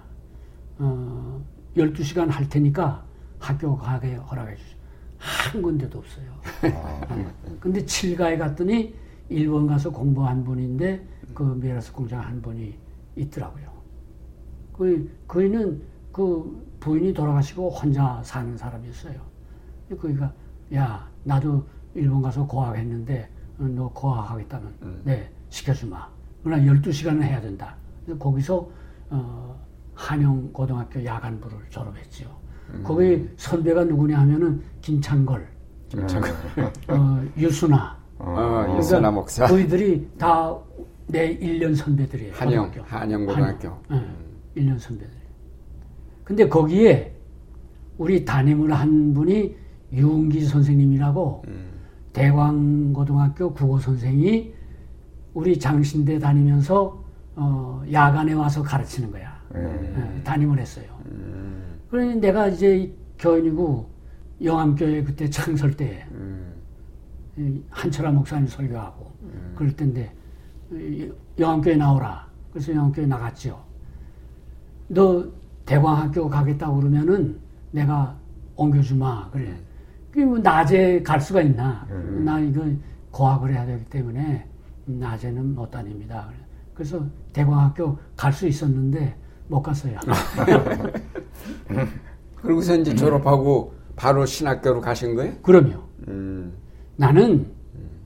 [0.79, 1.43] 어,
[1.77, 3.05] 12시간 할 테니까
[3.39, 4.77] 학교 가게 허락해 주죠.
[5.17, 6.31] 한 군데도 없어요.
[6.73, 7.07] 어,
[7.59, 8.93] 근데 7가에 갔더니
[9.29, 12.75] 일본 가서 공부한 분인데 그 메라스 공장 한 분이
[13.15, 13.69] 있더라고요.
[14.73, 15.81] 그, 그이는
[16.11, 19.13] 그 부인이 돌아가시고 혼자 사는 사람이었어요.
[19.99, 20.31] 그니까,
[20.73, 21.65] 야, 나도
[21.95, 26.07] 일본 가서 고학했는데, 어, 너 고학하겠다면, 네, 시켜주마.
[26.43, 27.75] 그러나 12시간은 해야 된다.
[28.05, 28.69] 그래서 거기서,
[29.09, 29.59] 어,
[29.95, 32.27] 한영고등학교 야간부를 졸업했지요.
[32.83, 35.47] 거기 선배가 누구냐 하면은 김창걸,
[35.89, 36.31] 김창걸.
[36.89, 37.97] 어, 유순아.
[38.19, 39.47] 어, 유선아 목사.
[39.47, 40.55] 저희들이 다
[41.11, 42.33] 내 1년 선배들이에요.
[42.35, 42.95] 한영, 고등학교.
[42.95, 43.67] 한영고등학교.
[43.87, 44.15] 한영.
[44.55, 45.18] 예, 1년 선배들.
[46.29, 47.11] 근데 거기에
[47.97, 49.55] 우리 담임을 한 분이
[49.91, 51.71] 유은기 선생님이라고 음.
[52.13, 54.53] 대광고등학교 국어 선생이
[55.33, 57.03] 우리 장신대 다니면서
[57.35, 59.41] 어, 야간에 와서 가르치는 거야.
[59.55, 60.85] 예, 담임을 했어요.
[61.07, 61.79] 음.
[61.89, 63.89] 그러니 내가 이제 교인이고
[64.43, 66.53] 영암교회 그때 창설 때 음.
[67.37, 69.11] 이 한철아 목사님 설교하고
[69.55, 70.13] 그럴 때인데
[70.73, 72.27] 이 영암교회 나오라.
[72.51, 73.59] 그래서 영암교회 나갔죠.
[74.89, 75.38] 너
[75.69, 78.17] 대광학교 가겠다고 그러면은 내가
[78.55, 79.29] 옮겨주마.
[79.29, 79.53] 그래.
[80.09, 81.85] 그게 뭐 낮에 갈 수가 있나.
[82.25, 82.65] 나 이거
[83.11, 84.47] 고학을 해야 되기 때문에
[84.85, 86.25] 낮에는 못 다닙니다.
[86.27, 86.39] 그래.
[86.73, 89.15] 그래서 대광학교 갈 수 있었는데
[89.47, 89.99] 못 갔어요.
[92.41, 95.35] 그러고서 이제 졸업하고 바로 신학교로 가신 거예요?
[95.43, 95.83] 그럼요.
[96.07, 96.51] 음.
[96.95, 97.45] 나는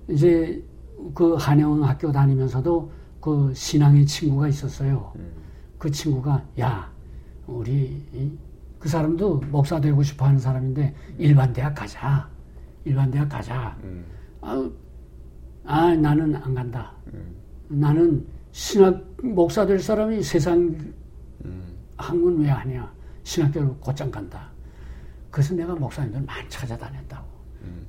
[0.10, 0.62] 이제
[1.14, 5.14] 그 한영 학교 다니면서도 그 신앙의 친구가 있었어요.
[5.78, 6.92] 그 친구가 야
[7.48, 8.32] 우리 이-
[8.80, 12.28] 그 사람도 목사 되고 싶어 하는 사람인데 일반 대학 가자.
[12.86, 13.78] 일반 대학 가자.
[13.84, 14.04] 음.
[14.42, 14.70] 아,
[15.66, 16.92] 아 나는 안 간다.
[17.70, 20.78] 나는 신학 목사 될 사람이 세상
[21.98, 22.92] 학문 왜 하냐?
[23.24, 24.50] 신학교로 곧장 간다.
[25.32, 27.26] 그래서 내가 목사님들 많이 찾아다녔다고.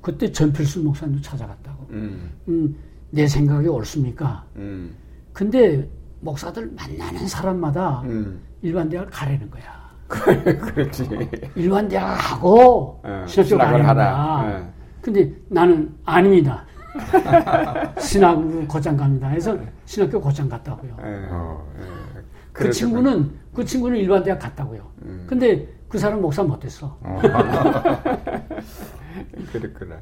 [0.01, 1.87] 그때 전필수 목사님도 찾아갔다고.
[1.89, 2.31] 음.
[2.47, 2.75] 음,
[3.11, 4.45] 내 생각이 옳습니까?
[4.55, 4.95] 음.
[5.33, 5.89] 근데
[6.21, 8.39] 목사들 만나는 사람마다 음.
[8.61, 9.63] 일반 대학을 가라는 거야.
[10.07, 11.09] 그렇지.
[11.55, 14.41] 일반 대학 하고 어, 신학교 신학을 가라는 하라.
[14.41, 14.73] 어.
[15.01, 16.65] 근데 나는 아닙니다.
[17.99, 19.27] 신학으로 곧장 갑니다.
[19.27, 20.95] 해서 신학교 곧장 갔다고요.
[21.01, 21.27] 예.
[21.29, 21.65] 어.
[21.79, 21.85] 예.
[22.51, 24.81] 그 친구는 그 친구는 일반 대학 갔다고요.
[25.27, 26.97] 근데 그 사람 목사 못했어.
[29.51, 29.97] 그랬구나.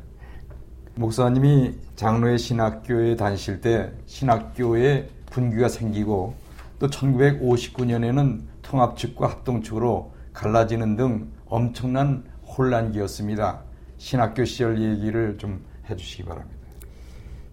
[0.95, 6.35] 목사님이 장로의 신학교에 다니실 때 신학교에 분규가 생기고
[6.83, 13.61] 또 1959년에는 통합 측과 합동 측으로 갈라지는 등 엄청난 혼란기였습니다.
[13.97, 16.59] 신학교 시절 얘기를 좀 해주시기 바랍니다.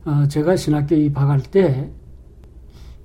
[0.04, 1.88] 어, 제가 신학교 입학할 때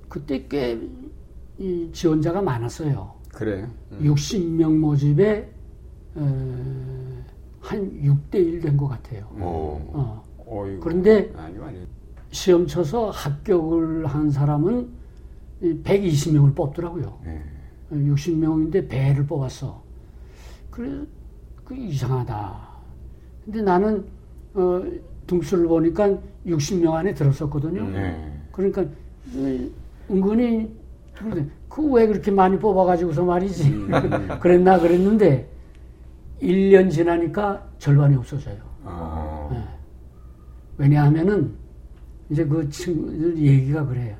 [0.08, 3.14] 그때 꽤이 지원자가 많았어요.
[3.32, 3.68] 그래요.
[4.00, 5.48] 60명 모집에
[6.16, 7.22] 어,
[7.60, 9.26] 한 6대 1 된 것 같아요.
[9.38, 9.78] 오.
[9.92, 10.80] 어, 어이구.
[10.80, 11.84] 그런데 아니요, 아니요.
[12.32, 14.95] 시험 쳐서 합격을 한 사람은
[15.62, 17.18] 120명을 뽑더라고요.
[17.24, 17.42] 네.
[17.92, 19.82] 60명인데 배를 뽑았어.
[20.70, 21.02] 그래,
[21.64, 22.68] 그 이상하다.
[23.44, 24.04] 근데 나는,
[24.54, 24.82] 어,
[25.26, 27.88] 등수를 보니까 60명 안에 들었었거든요.
[27.90, 28.40] 네.
[28.52, 29.70] 그러니까, 어,
[30.10, 30.74] 은근히,
[31.68, 33.86] 그 왜 그렇게 많이 뽑아가지고서 말이지.
[34.40, 35.48] 그랬나 그랬는데,
[36.42, 38.56] 1년 지나니까 절반이 없어져요.
[38.84, 39.48] 아.
[39.52, 39.62] 네.
[40.78, 41.54] 왜냐하면은
[42.30, 44.16] 이제 그 친구들 얘기가 그래요.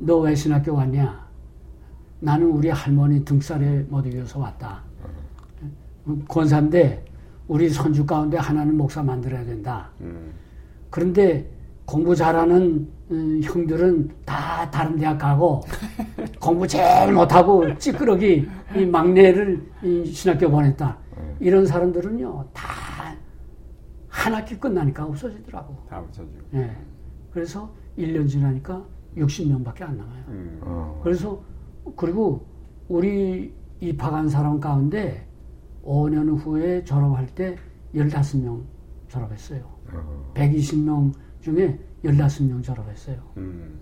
[0.00, 1.26] 너 왜 신학교 왔냐?
[2.20, 4.82] 나는 우리 할머니 등살에 못 이겨서 왔다.
[6.28, 7.04] 권사인데
[7.46, 9.90] 우리 손주 가운데 하나는 목사 만들어야 된다.
[10.00, 10.32] 음.
[10.90, 11.48] 그런데
[11.84, 15.62] 공부 잘하는 음, 형들은 다 다른 대학 가고
[16.40, 20.96] 공부 제일 못하고 찌끄러기 이 막내를 이 신학교 보냈다.
[21.40, 22.88] 이런 사람들은요 다
[24.10, 25.76] 한 학기 끝나니까 없어지더라고.
[25.88, 26.38] 다 붙여주고.
[26.54, 26.70] 예.
[27.30, 28.84] 그래서 1년 지나니까
[29.16, 30.24] 60명밖에 안 남아요.
[30.28, 30.58] 음.
[30.62, 31.00] 어.
[31.02, 31.40] 그래서
[31.96, 32.46] 그리고
[32.88, 35.26] 우리 입학한 사람 가운데
[35.84, 37.56] 5년 후에 졸업할 때
[37.94, 38.62] 15명
[39.08, 39.60] 졸업했어요.
[39.92, 40.32] 어.
[40.34, 43.16] 120명 중에 15명 졸업했어요.
[43.36, 43.78] 음.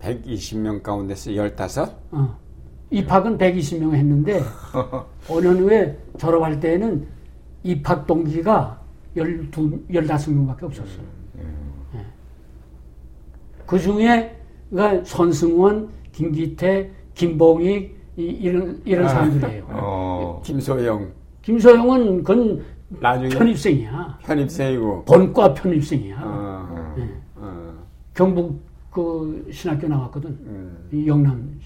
[0.00, 1.88] 120명 가운데서 15?
[2.12, 2.38] 어.
[2.90, 4.42] 입학은 120명 했는데
[5.28, 7.06] 5년 후에 졸업할 때에는
[7.62, 8.80] 입학 동기가
[9.16, 11.04] 12, 15명밖에 없었어요.
[11.94, 12.06] 예.
[13.66, 14.39] 그 중에
[14.70, 19.66] 그러니까 손승원, 김기태, 김봉익 이, 이런 이런 사람들이에요.
[19.68, 20.42] 어.
[20.44, 24.18] 김소영 김소영은 그건 나중에 편입생이야.
[24.22, 26.20] 편입생이고 본과 편입생이야.
[26.22, 27.08] 어, 예.
[27.36, 27.74] 어,
[28.14, 30.30] 경북 그 신학교 나왔거든.
[30.30, 30.88] 음.
[30.92, 31.58] 이 영남.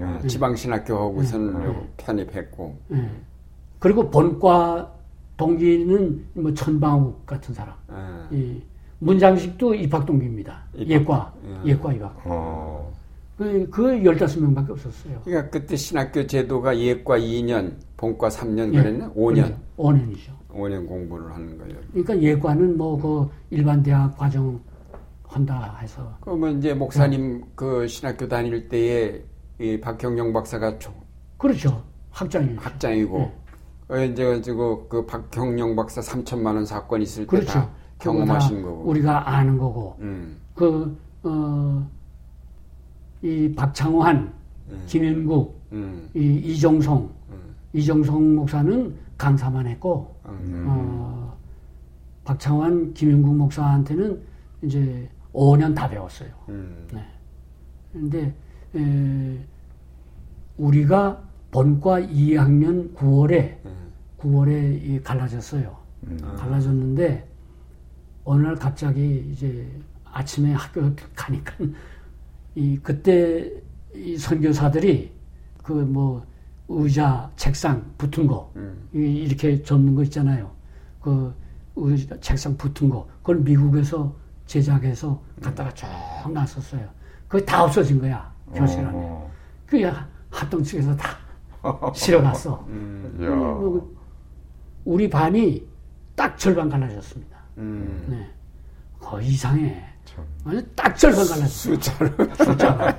[0.00, 1.88] 아, 지방 신학교 하고서는 네.
[1.96, 3.08] 편입했고 예.
[3.78, 4.92] 그리고 본과
[5.36, 7.74] 동기는 뭐 천방욱 같은 사람.
[7.88, 8.60] 어, 이
[8.98, 10.62] 문장식도 입학 동기입니다.
[10.74, 10.90] 입학.
[10.90, 11.70] 예과, 예.
[11.70, 12.20] 예과 입학.
[12.24, 12.92] 어.
[13.36, 15.20] 그, 그 15명 밖에 없었어요.
[15.24, 18.78] 그러니까 그때 신학교 제도가 예과 2년, 본과 3년 예.
[18.82, 19.10] 그랬나?
[19.12, 20.30] 5년, 5년이죠.
[20.54, 21.74] 5년 공부를 하는 거예요.
[21.92, 24.58] 그러니까 예과는 뭐 그 일반 대학 과정
[25.24, 29.22] 한다 해서 그러면 이제 목사님 그 신학교 다닐 때에
[29.60, 30.94] 이 박형영 박사가 초-
[31.36, 31.82] 그렇죠.
[32.10, 32.58] 학장이죠.
[32.58, 33.18] 학장이고
[33.90, 33.94] 예.
[33.94, 37.46] 어, 이제 가지고 그 박형영 박사 3천만 원 사건 있을 때 그렇죠.
[37.52, 38.82] 다 경험하신 다 거고.
[38.90, 41.88] 우리가 아는 거고 음, 그 어,
[43.22, 44.32] 이 박창환,
[44.70, 44.82] 음.
[44.86, 47.54] 김윤국, 음, 이 이정성, 음.
[47.72, 50.64] 이정성 목사는 강사만 했고 음.
[50.68, 51.36] 어,
[52.24, 54.20] 박창환, 김윤국 목사한테는
[54.62, 56.30] 이제 5년 다 배웠어요.
[56.48, 56.86] 음.
[56.92, 57.04] 네.
[57.92, 58.34] 근데
[58.74, 59.38] 에,
[60.58, 63.92] 우리가 본과 2학년 9월에 음.
[64.18, 65.76] 9월에 이 갈라졌어요.
[66.04, 66.18] 음.
[66.36, 67.26] 갈라졌는데
[68.26, 69.66] 어느 날 갑자기 이제
[70.12, 70.82] 아침에 학교
[71.14, 71.54] 가니까
[72.56, 73.50] 이 그때
[73.94, 75.12] 이 선교사들이
[75.62, 76.24] 그 뭐
[76.68, 78.88] 의자, 책상 붙은 거 음.
[78.92, 80.50] 이- 이렇게 접는 거 있잖아요.
[81.00, 81.32] 그
[81.76, 84.12] 의자, 책상 붙은 거 그걸 미국에서
[84.46, 85.86] 제작해서 갖다가 쭉
[86.32, 86.88] 놨었어요.
[87.28, 88.90] 그게 다 없어진 거야 교실 안에.
[88.94, 89.30] 어.
[89.64, 89.88] 그게
[90.30, 91.16] 합동 측에서 다
[91.94, 92.64] 실어갔어.
[92.68, 93.82] 음.
[94.84, 95.64] 우리 반이
[96.16, 97.35] 딱 절반 갈라졌습니다.
[97.58, 98.06] 음.
[98.08, 98.26] 네.
[99.00, 99.82] 거의 이상해.
[100.04, 100.24] 참.
[100.44, 101.74] 아니, 딱 절반 갈라졌어.
[101.74, 102.10] 숫자로.
[102.34, 102.98] 숫자가.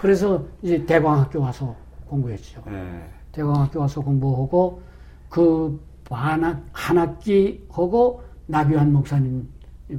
[0.00, 1.74] 그래서 이제 대광학교 와서
[2.06, 2.62] 공부했죠.
[2.68, 3.02] 예.
[3.32, 4.80] 대광학교 와서 공부하고
[5.28, 9.48] 그 반, 한 학기 하고 나비환 목사님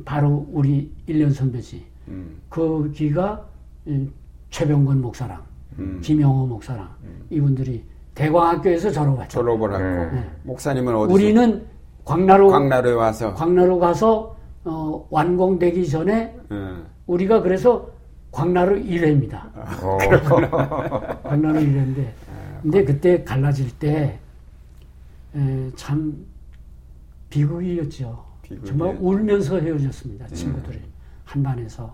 [0.06, 1.86] 바로 우리 1년 선배지.
[2.08, 2.40] 음.
[2.50, 3.44] 그 기가
[3.86, 4.08] 이
[4.52, 5.42] 최병건 목사랑
[5.80, 6.00] 음.
[6.04, 6.88] 김영호 목사랑
[7.30, 9.40] 이분들이 대광학교에서 졸업했죠.
[9.40, 10.30] 졸업을 하고 네.
[10.44, 11.14] 목사님은 어디서?
[11.14, 11.66] 우리는
[12.06, 13.34] 광나루 광나루에 와서.
[13.34, 16.76] 광나루 가서 어, 완공되기 전에 예.
[17.08, 17.90] 우리가 그래서
[18.32, 19.42] 광나루 1회입니다.
[19.84, 19.98] 어.
[21.24, 22.08] 광나루 1회인데
[22.62, 24.20] 근데 그때 갈라질 때
[25.76, 26.26] 참
[27.30, 28.24] 비극이었죠.
[28.42, 28.66] 비극이에요.
[28.66, 30.28] 정말 울면서 헤어졌습니다.
[30.28, 30.80] 친구들이
[31.26, 31.94] 한 반에서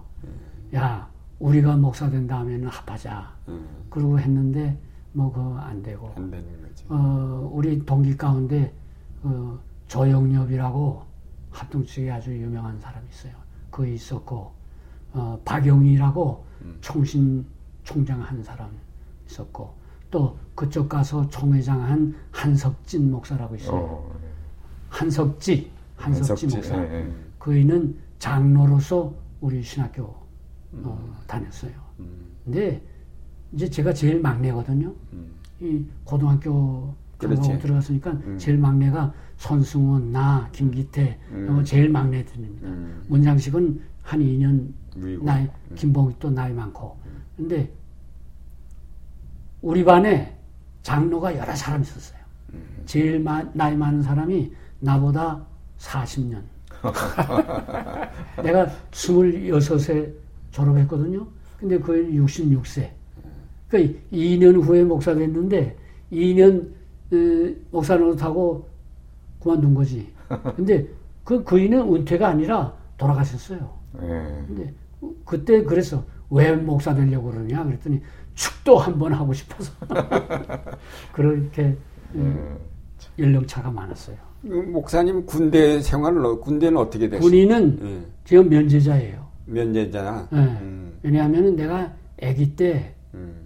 [0.76, 1.08] 야
[1.39, 3.32] 우리가 목사 된 다음에는 합하자.
[3.47, 3.65] 음.
[3.89, 4.78] 그러고 했는데
[5.13, 6.86] 뭐 그거 안 되고 안 되는 거지.
[6.89, 8.71] 어, 우리 동기 가운데
[9.24, 9.58] 어,
[9.91, 11.04] 조영엽이라고
[11.51, 13.34] 합동 측에 아주 유명한 사람이 있어요.
[13.69, 14.54] 그 있었고
[15.12, 16.45] 어, 박영희라고
[16.80, 17.45] 총신
[17.84, 18.69] 총장 한 사람
[19.27, 19.73] 있었고
[20.10, 23.75] 또 그쪽 가서 총회장 한 한석진 목사라고 있어요.
[23.75, 24.19] 어.
[24.88, 26.77] 한석지 한석지 한석지, 목사.
[26.77, 27.13] 예, 예.
[27.38, 30.04] 그이는 장로로서 우리 신학교
[30.71, 31.73] 어, 다녔어요.
[31.99, 32.32] 음.
[32.45, 32.82] 근데
[33.51, 34.93] 이제 제가 제일 막내거든요.
[35.12, 35.32] 음.
[35.60, 37.60] 이 고등학교 그렇지.
[37.60, 38.38] 들어갔으니까 음.
[38.38, 41.47] 제일 막내가 손승원, 나, 김기태 음.
[41.49, 41.63] 음.
[41.63, 42.67] 제일 막내들입니다.
[42.67, 43.04] 음.
[43.08, 45.25] 문장식은 한 2년 위고.
[45.25, 46.95] 나이 김봉이 또 나이 많고
[47.36, 47.71] 근데
[49.63, 50.38] 우리 반에
[50.84, 52.19] 장로가 여러 사람 있었어요.
[52.86, 55.43] 제일 마- 나이 많은 사람이 나보다
[55.80, 56.41] 40년.
[58.43, 60.13] 내가 26세
[60.51, 61.25] 졸업했거든요.
[61.60, 62.89] 근데 그애 66세.
[63.69, 65.75] 그러니까 2년 후에 목사 됐는데
[66.12, 66.69] 2년
[67.13, 68.67] 에, 목사 노릇하고
[69.41, 70.12] 그만둔 거지.
[70.56, 70.88] 근데
[71.23, 73.69] 그 그이는 은퇴가 아니라 돌아가셨어요.
[74.01, 74.08] 예.
[74.47, 74.73] 근데
[75.25, 78.01] 그때 그래서 왜 목사 되려고 그러냐 그랬더니
[78.36, 79.71] 축도 한번 하고 싶어서
[81.12, 81.75] 그렇게
[82.15, 82.58] 음,
[83.19, 84.15] 연령차가 많았어요.
[84.41, 87.21] 그 목사님 군대 생활을 어- 군대는 어떻게 됐어요?
[87.21, 88.12] 군인은 예.
[88.23, 89.25] 지금 면제자예요.
[89.45, 90.27] 면제자.
[90.34, 90.38] 예.
[90.38, 90.97] 음.
[91.04, 93.45] 왜냐하면 내가 아기 때 음.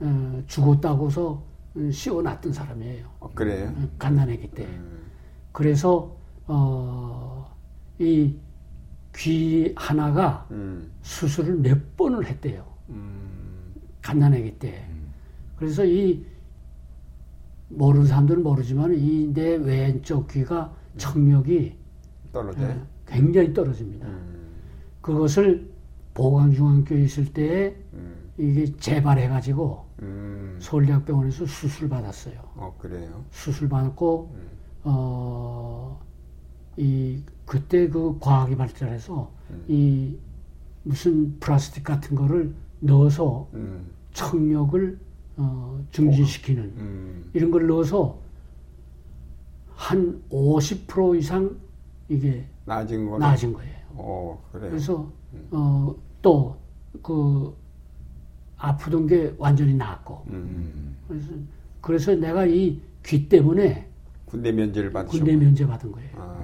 [0.00, 1.42] 어, 죽었다고서
[1.76, 3.04] 음, 씌워놨던 사람이에요.
[3.20, 3.72] 어, 그래요.
[3.76, 4.64] 어, 갓난아기 때.
[4.64, 4.89] 음.
[5.52, 7.50] 그래서 어,
[7.98, 10.90] 이귀 하나가 음.
[11.02, 12.64] 수술을 몇 번을 했대요.
[12.90, 13.74] 음.
[14.02, 14.86] 갓난아기 때.
[15.56, 16.24] 그래서 이
[17.68, 21.76] 모르는 사람들은 모르지만 이 내 왼쪽 귀가 청력이
[22.32, 22.62] 떨어져.
[22.62, 24.06] 예, 굉장히 떨어집니다.
[24.08, 24.50] 음.
[25.00, 25.70] 그것을
[26.14, 30.58] 보광중앙교회 있을 때 음, 이게 재발해가지고 음.
[30.60, 32.34] 서울대학병원에서 수술 받았어요.
[32.56, 33.24] 어, 그래요.
[33.30, 34.48] 수술 받았고 음.
[34.84, 35.70] 어
[36.76, 39.64] 이 그때 그 과학이 발달해서 음.
[39.68, 40.16] 이
[40.82, 44.98] 무슨 플라스틱 같은 거를 넣어서 음, 청력을
[45.36, 47.30] 어, 증진시키는 음.
[47.34, 48.18] 이런 걸 넣어서
[49.74, 51.54] 한 50% 이상
[52.08, 53.18] 이게 나아진 거는.
[53.18, 53.76] 나아진 거예요.
[53.90, 54.70] 어, 그래요.
[54.70, 55.12] 그래서
[55.50, 57.54] 어, 또그
[58.56, 60.96] 아프던 게 완전히 나았고 음.
[61.08, 61.32] 그래서
[61.82, 63.89] 그래서 내가 이 귀 때문에
[64.30, 65.24] 군대 면제를 받으셨고.
[65.24, 66.08] 군대 면제 받은 거예요.
[66.16, 66.36] 아,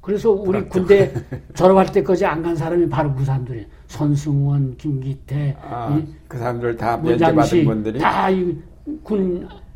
[0.00, 1.12] 그래서 우리 군대
[1.54, 3.66] 졸업할 때까지 안 간 사람이 바로 그 사람들이에요.
[3.88, 7.98] 손승원, 김기태, 아, 이 그 사람들 다 면제 받은 분들이.
[7.98, 8.62] 다군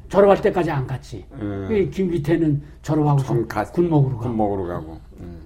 [0.08, 1.24] 졸업할 때까지 안 갔지.
[1.32, 1.68] 음.
[1.72, 4.22] 이 김기태는 졸업하고서 군 가- 군목으로 가.
[4.28, 4.98] 군목으로 가고.
[5.20, 5.40] 음.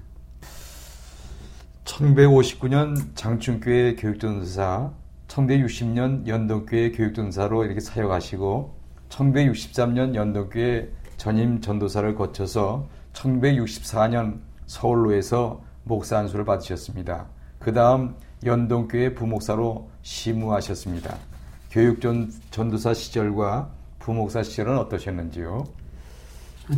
[1.85, 4.93] 1959년 장충교회 교육전사,
[5.29, 8.75] 1960년 연동교회 교육전사로 이렇게 사역하시고
[9.09, 17.27] 1963년 연동교회 전임 전도사를 거쳐서 1964년 서울로에서 목사 안수를 받으셨습니다.
[17.59, 21.19] 그 다음 연동교회 부목사로 시무하셨습니다.
[21.71, 25.65] 교육 전 전도사 시절과 부목사 시절은 어떠셨는지요?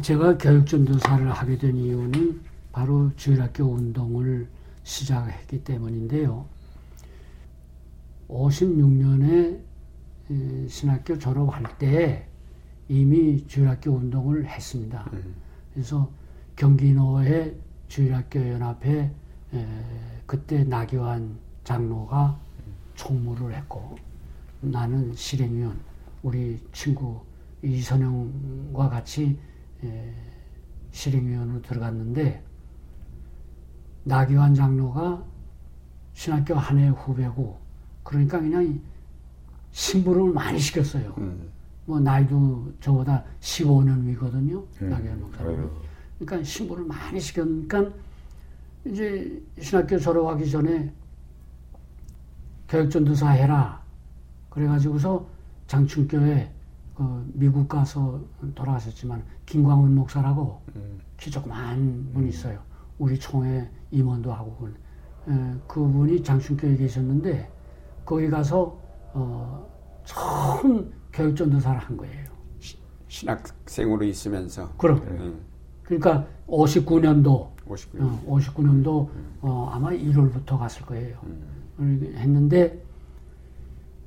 [0.00, 2.40] 제가 교육 전도사를 하게 된 이유는
[2.72, 4.48] 바로 주일학교 운동을
[4.85, 6.46] 시작했기 때문인데요.
[8.29, 9.61] 56년에
[10.68, 12.26] 신학교 졸업할 때
[12.90, 15.09] 이미 주일학교 운동을 했습니다.
[15.72, 16.11] 그래서
[16.57, 19.14] 경기노회 주일학교 연합회
[19.55, 19.66] 에,
[20.26, 22.37] 그때 나기환 장로가
[22.96, 23.94] 총무를 했고
[24.61, 25.79] 나는 실행위원
[26.24, 27.20] 우리 친구
[27.62, 29.38] 이선영과 같이
[29.85, 30.12] 에,
[30.90, 32.42] 실행위원으로 들어갔는데
[34.03, 35.24] 나기환 장로가
[36.12, 37.57] 신학교 한 해 후배고
[38.03, 38.81] 그러니까 그냥
[39.70, 41.14] 심부름을 많이 시켰어요.
[41.18, 41.60] 음.
[41.90, 44.64] 뭐 나이도 저보다 15년 위거든요.
[44.81, 44.90] 음.
[44.90, 45.68] 나기환 목사님.
[46.20, 47.90] 그러니까 신부를 많이 시켰으니까
[48.85, 50.94] 이제 신학교 졸업하기 전에
[52.68, 53.83] 교육전도사 해라.
[54.50, 55.26] 그래가지고서
[55.66, 56.48] 장충교회
[56.94, 58.20] 그 미국 가서
[58.55, 61.00] 돌아가셨지만 김광훈 목사라고 음.
[61.16, 62.61] 키 조그만 분이 있어요.
[62.98, 67.50] 우리 총회 임원도 하고 그 에, 그분이 장충교회에 계셨는데
[68.05, 68.79] 거기 가서
[69.12, 69.68] 어,
[70.05, 72.31] 처음 교육전도사를 한 거예요.
[73.09, 74.73] 신학생으로 있으면서.
[74.79, 75.40] 그럼 음.
[75.83, 78.01] 그러니까 59년도 59년.
[78.01, 79.09] 어, 59년도
[79.40, 81.18] 어, 아마 1월부터 갔을 거예요.
[81.79, 82.85] 이렇게 했는데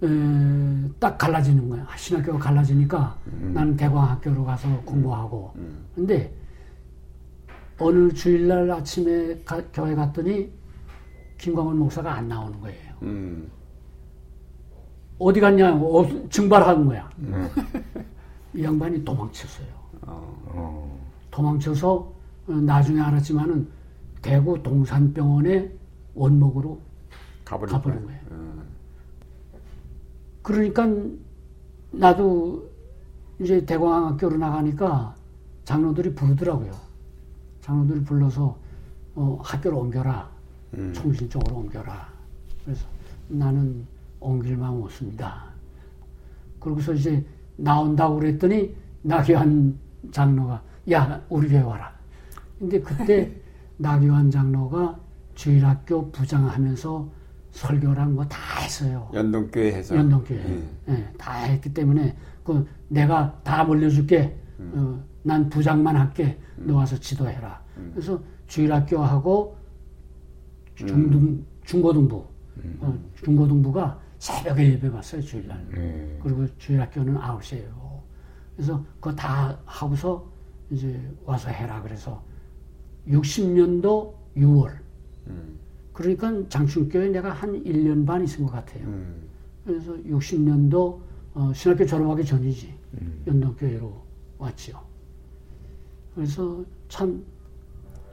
[0.03, 1.85] 에, 딱 갈라지는 거야.
[1.97, 3.17] 신학교가 갈라지니까
[3.53, 5.53] 나는 대광학교로 가서 공부하고.
[5.95, 6.33] 근데
[7.79, 10.49] 어느 주일날 아침에 가- 교회 갔더니
[11.37, 12.93] 김광훈 목사가 안 나오는 거예요.
[15.13, 15.19] 음.
[15.19, 15.75] 어디 갔냐?
[15.75, 17.09] 어, 증발하는 거야.
[18.55, 19.67] 이 양반이 도망쳤어요.
[20.01, 20.43] 어.
[20.47, 20.99] 어.
[21.31, 22.13] 도망쳐서
[22.47, 23.67] 어, 나중에 알았지만은
[24.21, 25.71] 대구 동산병원에
[26.15, 26.79] 원목으로
[27.43, 28.19] 가버린 가버린 거예요.
[28.31, 28.63] 음.
[30.41, 30.87] 그러니까
[31.91, 32.69] 나도
[33.39, 35.15] 이제 대광학교로 나가니까
[35.65, 36.71] 장로들이 부르더라고요.
[37.61, 38.57] 장로들이 불러서
[39.15, 40.29] 어, 학교로 옮겨라.
[40.75, 40.93] 음.
[40.93, 42.07] 총신 쪽으로 옮겨라.
[42.63, 42.85] 그래서
[43.27, 43.85] 나는
[44.27, 45.43] 옮길만 없습니다.
[46.59, 47.23] 그러고서 이제
[47.57, 49.77] 나온다고 그랬더니 나기환
[50.11, 51.91] 장로가 야 우리 교회 와라.
[52.59, 53.31] 근데 그때
[53.77, 54.97] 나기환 장로가
[55.35, 57.09] 주일학교 부장하면서
[57.51, 59.09] 설교랑 뭐 다 했어요.
[59.13, 59.95] 연동교회에서.
[59.95, 60.39] 연동교회.
[60.39, 60.69] 음.
[60.89, 64.35] 예, 다 했기 때문에 그 내가 다 물려줄게.
[64.59, 66.39] 어, 난 부장만 할게.
[66.57, 67.61] 너 와서 지도해라.
[67.93, 69.57] 그래서 주일학교하고
[70.75, 72.25] 중등 중고등부
[72.79, 75.67] 어, 중고등부가 새벽에 예배 봤어요 주일날.
[75.75, 76.19] 네.
[76.23, 78.01] 그리고 주일 학교는 9시에요.
[78.55, 80.25] 그래서 그거 다 하고서
[80.69, 82.23] 이제 와서 해라 그래서
[83.05, 84.77] 60년도 6월.
[85.27, 85.59] 음.
[85.91, 88.85] 그러니까 장충교에 내가 한 1년 반 있은 것 같아요.
[88.85, 89.27] 음.
[89.65, 91.01] 그래서 60년도
[91.33, 92.73] 어, 신학교 졸업하기 전이지
[93.27, 94.05] 연동교회로
[94.37, 94.79] 왔지요.
[96.15, 97.21] 그래서 참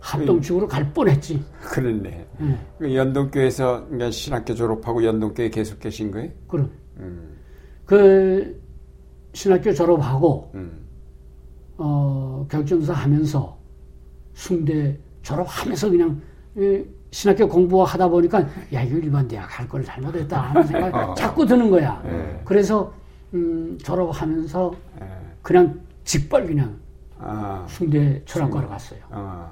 [0.01, 1.42] 합동축으로 갈 뻔했지.
[1.61, 2.26] 그랬네.
[2.42, 6.30] 예, 그 연동교회에서 그러니까 신학교 졸업하고 연동교회 계속 계신 거예요?
[6.48, 7.36] 그럼 음.
[7.84, 8.61] 그
[9.32, 10.86] 신학교 졸업하고 음.
[11.76, 13.57] 어, 교육전사 하면서
[14.34, 16.20] 숭대 졸업하면서 그냥
[16.57, 18.40] 이 신학교 공부하다 보니까
[18.72, 22.01] 야 이거 일반 대학 할걸 잘못했다 하는 생각 자꾸 드는 거야.
[22.05, 22.40] 네.
[22.44, 22.92] 그래서
[23.34, 24.72] 음, 졸업하면서
[25.03, 25.07] 예.
[25.42, 26.76] 그냥 직발 그냥
[27.18, 27.64] 아.
[27.68, 29.01] 숭대 철학과로 갔어요.
[29.11, 29.51] 아.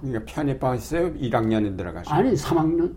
[0.00, 1.14] 그러니까 편입하셨어요?
[1.14, 2.14] 1학년에 들어가시고.
[2.14, 2.92] 아니 3학년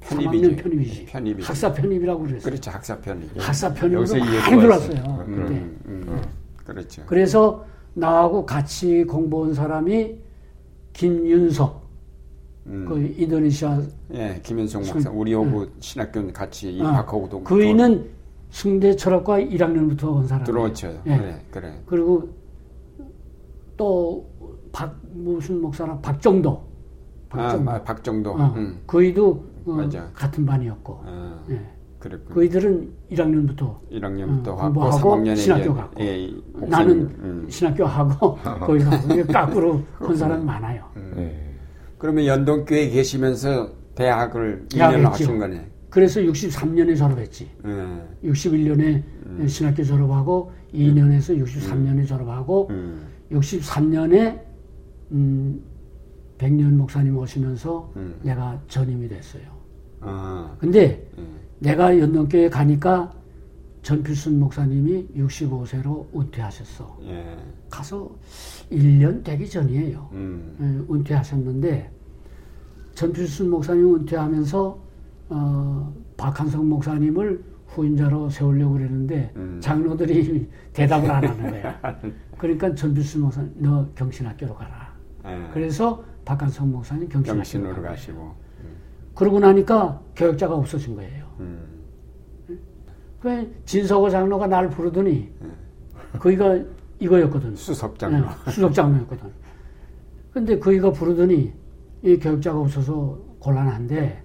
[0.00, 0.56] 편입이지.
[0.56, 1.04] 3학년 편입이지.
[1.06, 1.46] 편입이지.
[1.46, 2.42] 학사 편입이라고 그랬어요.
[2.42, 2.70] 그렇죠.
[2.70, 3.30] 학사 편입.
[3.38, 4.68] 학사 편입으로 많이 들어왔어요.
[4.68, 5.24] 왔어요.
[5.26, 5.40] 그때.
[5.54, 6.22] 음, 음,
[6.64, 7.02] 그렇죠.
[7.06, 10.16] 그래서 나하고 같이 공부한 사람이
[10.92, 11.82] 김윤석,
[12.66, 12.84] 음.
[12.88, 13.80] 그 인도네시아
[14.14, 18.08] 예, 술- 목사 우리 오부 신학교 같이 입학하고도 어, 그이는
[18.50, 20.44] 승대 철학과 1학년부터 온 사람.
[20.44, 21.00] 들어왔죠.
[21.06, 21.16] 예.
[21.16, 21.82] 그래, 그래.
[21.86, 22.28] 그리고
[23.76, 24.26] 또
[24.76, 26.62] 박 무슨 목사나 박정도,
[27.30, 28.30] 아, 박정도, 마- 박정도.
[28.32, 28.78] 어, 음.
[28.86, 30.06] 그이도 어, 맞아.
[30.12, 31.60] 같은 반이었고, 아, 예.
[31.98, 32.34] 그랬군.
[32.34, 36.04] 그이들은 1학년부터 1학년부터 어, 하고 공부하고 3학년에 신학교 가고.
[36.04, 37.46] 예, 이 목사님, 나는 음.
[37.48, 40.84] 신학교 하고 거기 가고 까꾸로 한 사람이 많아요.
[41.16, 41.54] 네.
[41.96, 45.08] 그러면 연동교회 계시면서 대학을 대학을 2년 했죠.
[45.24, 45.70] 하신 거네.
[45.88, 47.50] 그래서 63년에 졸업했지.
[47.64, 48.28] 예.
[48.30, 49.46] 61년에 음.
[49.48, 53.06] 신학교 졸업하고 2년에서 63년에 졸업하고 음.
[53.32, 54.45] 63년에
[55.12, 55.62] 음,
[56.38, 58.14] 백년 목사님 오시면서 음.
[58.22, 59.44] 내가 전임이 됐어요.
[60.00, 60.54] 아.
[60.58, 61.36] 근데 음.
[61.58, 63.12] 내가 연동교회 가니까
[63.82, 66.98] 전필순 목사님이 65세로 은퇴하셨어.
[67.04, 67.38] 예.
[67.70, 68.10] 가서
[68.70, 70.08] 1년 되기 전이에요.
[70.12, 70.56] 음.
[70.60, 71.90] 예, 은퇴하셨는데
[72.94, 74.78] 전필순 목사님 은퇴하면서
[75.28, 79.60] 어, 박한성 목사님을 후임자로 세우려고 그랬는데 음.
[79.62, 82.00] 장로들이 대답을 안 하는 거야.
[82.38, 84.85] 그러니까 전필순 목사님 너 경신학교로 가라.
[85.26, 85.50] 예.
[85.52, 87.82] 그래서 박한성 목사님 경신학교로 경신으로.
[87.82, 88.34] 가시고.
[89.14, 91.26] 그러고 나니까 교역자가 없어진 거예요.
[91.40, 91.66] 음.
[93.20, 95.32] 그 진석호 장로가 날 부르더니
[96.18, 96.58] 거기가
[96.98, 97.56] 이거였거든.
[97.56, 98.18] 수석 장로.
[98.18, 99.30] 네, 수석 장로였거든.
[100.32, 101.52] 근데 그이가 부르더니
[102.02, 104.22] 이 교육자가 없어서 곤란한데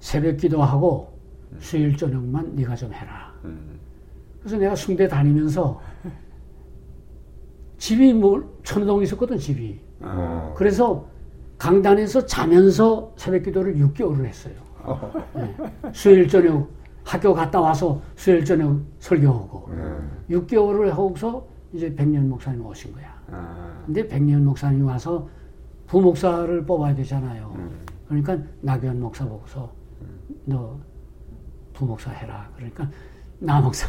[0.00, 1.18] 새벽 기도하고
[1.58, 3.32] 수요일 저녁만 네가 좀 해라.
[3.44, 3.78] 음.
[4.40, 5.80] 그래서 내가 숭대 다니면서
[7.78, 9.80] 집이 뭐 천동에 있었거든 집이.
[10.00, 10.54] 어.
[10.56, 11.06] 그래서
[11.58, 14.54] 강단에서 자면서 새벽 기도를 6개월을 했어요.
[15.34, 15.56] 네.
[15.92, 16.68] 수요일 저녁
[17.04, 20.36] 학교 갔다 와서 수요일 저녁 설교하고 네.
[20.36, 23.14] 6개월을 하고서 이제 백년 목사님 오신 거야.
[23.30, 23.82] 아.
[23.86, 25.28] 근데 백년 목사님 와서
[25.86, 27.54] 부목사를 뽑아야 되잖아요.
[28.08, 29.70] 그러니까 나교현 목사 보고서
[30.44, 30.78] 너
[31.72, 32.48] 부목사 해라.
[32.56, 32.88] 그러니까
[33.38, 33.86] 나 목사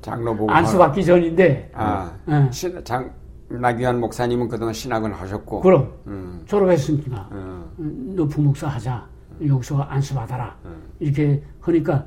[0.00, 2.50] 장로 보고 안수 받기 전인데 아, 예.
[2.50, 3.12] 신, 장,
[3.48, 5.60] 나귀한 목사님은 그동안 신학을 하셨고.
[5.60, 9.06] 그럼 음, 졸업했으니까 음, 너 부목사 하자.
[9.46, 10.56] 여기서 안수 받아라.
[10.64, 10.82] 음.
[10.98, 12.04] 이렇게 하니까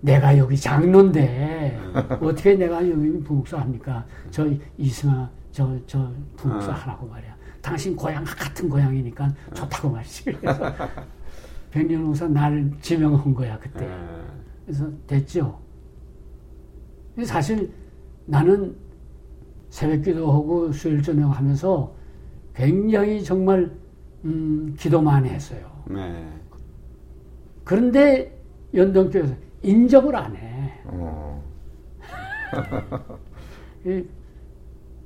[0.00, 1.78] 내가 여기 장로인데
[2.20, 4.04] 어떻게 내가 여기 부목사 합니까?
[4.30, 6.74] 저 이승아 저 저 부목사 어.
[6.74, 7.36] 하라고 말이야.
[7.60, 10.24] 당신 고향 같은 고향이니까 좋다고 말이지.
[10.24, 10.72] 그래서
[11.70, 13.84] 백년 목사 나를 지명한 거야 그때.
[13.84, 13.98] 예.
[14.64, 15.58] 그래서 됐죠.
[17.24, 17.70] 사실
[18.26, 18.74] 나는
[19.70, 21.92] 새벽 기도 하고 수요일 저녁 하면서
[22.54, 23.70] 굉장히 정말
[24.24, 25.60] 음, 기도 많이 했어요.
[25.86, 26.28] 네.
[27.64, 28.36] 그런데
[28.74, 30.72] 연동교에서 인정을 안 해.
[30.84, 31.42] 어.
[33.84, 34.04] 이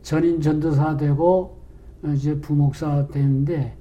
[0.03, 1.59] 전인 전도사 되고
[2.15, 3.77] 이제 부목사 되는데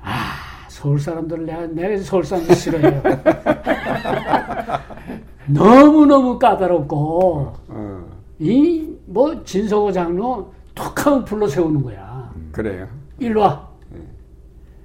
[0.00, 0.34] 아
[0.68, 3.02] 서울 사람들 내가 내가 서울 사람들 싫어해요.
[5.48, 12.32] 너무 너무 까다롭고 어, 이 뭐 진석호 장로 톡하면 불러 세우는 거야.
[12.52, 12.86] 그래요.
[13.18, 13.68] 일로 와.
[13.90, 13.98] 네.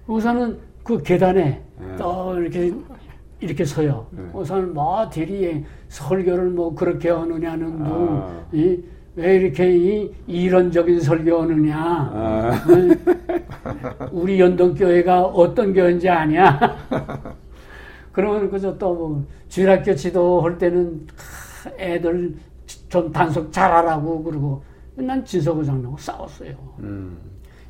[0.08, 1.96] 우선은 그 계단에 네.
[1.98, 2.74] 또 이렇게
[3.40, 4.08] 이렇게 서요.
[4.12, 4.24] 네.
[4.34, 8.46] 우선 뭐 대리에 설교를 뭐 그렇게 하느냐는 둥, 아.
[8.52, 8.80] 이,
[9.16, 11.78] 왜 이렇게 이 이론적인 설교하느냐.
[11.78, 12.96] 아, 응?
[14.12, 16.60] 우리 연동교회가 어떤 교회인지 아냐?
[18.12, 21.06] 그러면 그저 또 뭐 주일학교 지도할 때는
[21.64, 22.36] 하, 애들
[22.90, 24.64] 좀 단속 잘하라고 그러고
[24.96, 26.56] 난 진석호 장로하고 싸웠어요.
[26.80, 27.18] 음,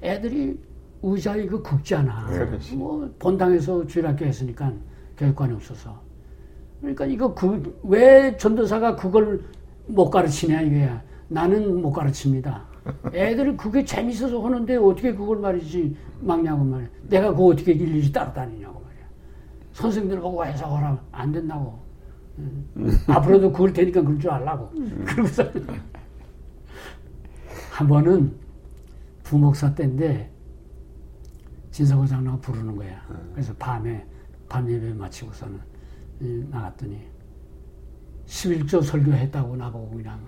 [0.02, 0.60] 애들이
[1.02, 2.28] 의자 이거 긁잖아.
[2.28, 2.76] 그렇지.
[2.76, 4.72] 뭐 본당에서 주일학교 했으니까
[5.18, 6.00] 교육관이 없어서.
[6.82, 9.42] 그러니까 이거 그 왜 전도사가 그걸
[9.88, 11.02] 못 가르치냐 이거야.
[11.28, 12.64] 나는 못 가르칩니다.
[13.14, 16.88] 애들이 그게 재밌어서 하는데 어떻게 그걸 말이지 막냐고 말이야.
[17.10, 19.06] 내가 그거 어떻게 일일이 따라다니냐고 말이야.
[19.74, 21.80] 선생님들 보고 해석하라 안 된다고.
[22.38, 22.68] 음.
[23.08, 24.72] 앞으로도 그럴 테니까 그럴 줄 알라고.
[25.06, 25.44] 그러고서
[27.72, 28.36] 한 번은
[29.24, 30.32] 부목사 때인데
[31.72, 33.02] 진석호 장로가 부르는 거야.
[33.34, 34.06] 그래서 밤에
[34.48, 35.60] 밤 예배 마치고서는
[36.22, 37.02] 이, 나갔더니
[38.26, 40.20] 11조 설교했다고 나보고 그냥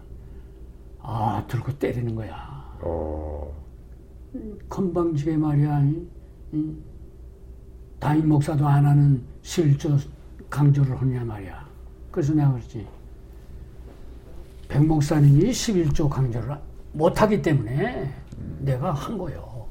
[0.99, 2.35] 아 들고 때리는 거야.
[2.81, 3.53] 어.
[4.69, 5.81] 건방지게 말이야.
[5.85, 6.07] 이,
[6.51, 6.77] 이,
[7.99, 9.99] 담임 목사도 안 하는 11조
[10.49, 11.66] 강조를 하냐 말이야.
[12.17, 12.83] 그래서 내가 그랬지.
[14.67, 16.57] 백 목사님이 11조 강조를
[16.93, 18.11] 못하기 때문에
[18.57, 19.67] 내가 한 거요.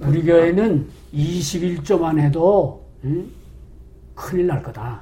[0.00, 3.30] 우리 교회는 21조만 해도 응?
[4.16, 5.00] 큰일 날 거다.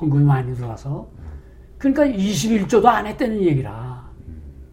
[0.00, 1.06] 헌금이 많이 들어와서.
[1.76, 4.10] 그러니까 21조도 안 했다는 얘기라.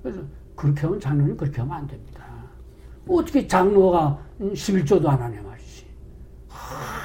[0.02, 0.22] 그래서
[0.56, 2.24] 그렇게 하면 장로님 그렇게 하면 안 됩니다.
[3.06, 5.86] 어떻게 장로가 11조도 안 하냐 말이지.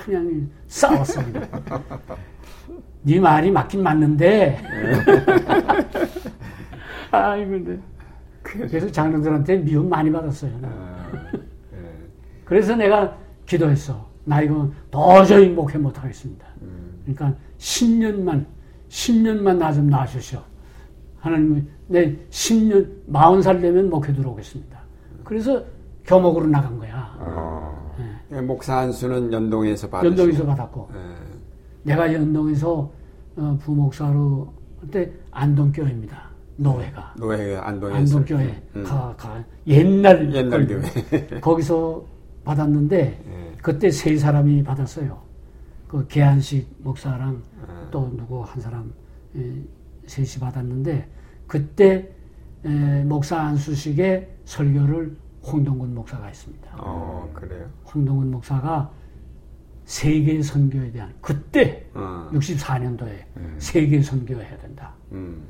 [0.04, 1.20] 그냥 싸웠어.
[3.02, 4.58] 네 말이 맞긴 맞는데.
[7.12, 7.78] 아이 근데
[8.42, 10.50] 그래서 장로들한테 미움 많이 받았어요.
[10.62, 11.10] 아,
[11.72, 11.78] 네.
[12.44, 14.08] 그래서 내가 기도했어.
[14.24, 16.46] 나 이거 도저히 목회 못하겠습니다.
[17.04, 18.44] 그러니까 10년만,
[18.88, 20.40] 10년만 나 좀 놔주시오.
[21.18, 24.78] 하나님, 내 10년, 40살 되면 목회 들어오겠습니다.
[25.24, 25.62] 그래서
[26.04, 27.14] 교목으로 나간 거야.
[27.18, 27.94] 어.
[28.28, 28.40] 네.
[28.40, 30.06] 목사 한 수는 연동에서 받았고.
[30.08, 30.90] 연동에서 받았고.
[30.92, 30.98] 네.
[31.82, 32.90] 내가 연동에서
[33.36, 36.30] 어, 부목사로 그때 안동교회입니다.
[36.56, 37.14] 노회가.
[37.18, 37.96] 노회가 안동에서.
[37.96, 38.62] 안동교회.
[38.76, 38.84] 음.
[38.84, 40.32] 가, 가, 옛날.
[40.34, 40.82] 옛날 교회.
[41.40, 42.04] 거기서
[42.44, 43.52] 받았는데, 네.
[43.62, 45.18] 그때 세 사람이 받았어요.
[45.88, 47.74] 그 계한식 목사랑 네.
[47.90, 48.92] 또 누구 한 사람
[49.36, 49.62] 에,
[50.06, 51.08] 셋이 받았는데,
[51.46, 52.10] 그때
[52.64, 56.76] 에, 목사 안수식의 설교를 홍동근 목사가 했습니다.
[56.78, 57.66] 어, 그래요?
[57.94, 58.90] 홍동근 목사가
[59.90, 62.30] 세계 선교에 대한 그때 어.
[62.32, 63.56] 64년도에 음.
[63.58, 64.94] 세계 선교해야 된다.
[65.10, 65.42] 음.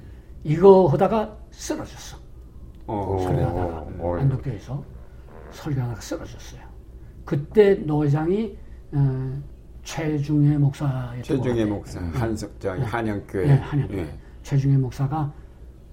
[0.45, 2.17] 이거 하다가 쓰러졌어.
[2.87, 4.83] 어, 설교하다가 어, 안독교에서
[5.51, 6.63] 설교하다가 쓰러졌어요.
[7.27, 8.57] 그때 노회장이
[8.93, 9.43] 어,
[9.83, 12.87] 최중의 목사였던 최중의 목사 한석장 네.
[12.87, 14.19] 한양교회 네, 한양교회 네.
[14.43, 15.31] 최중의 목사가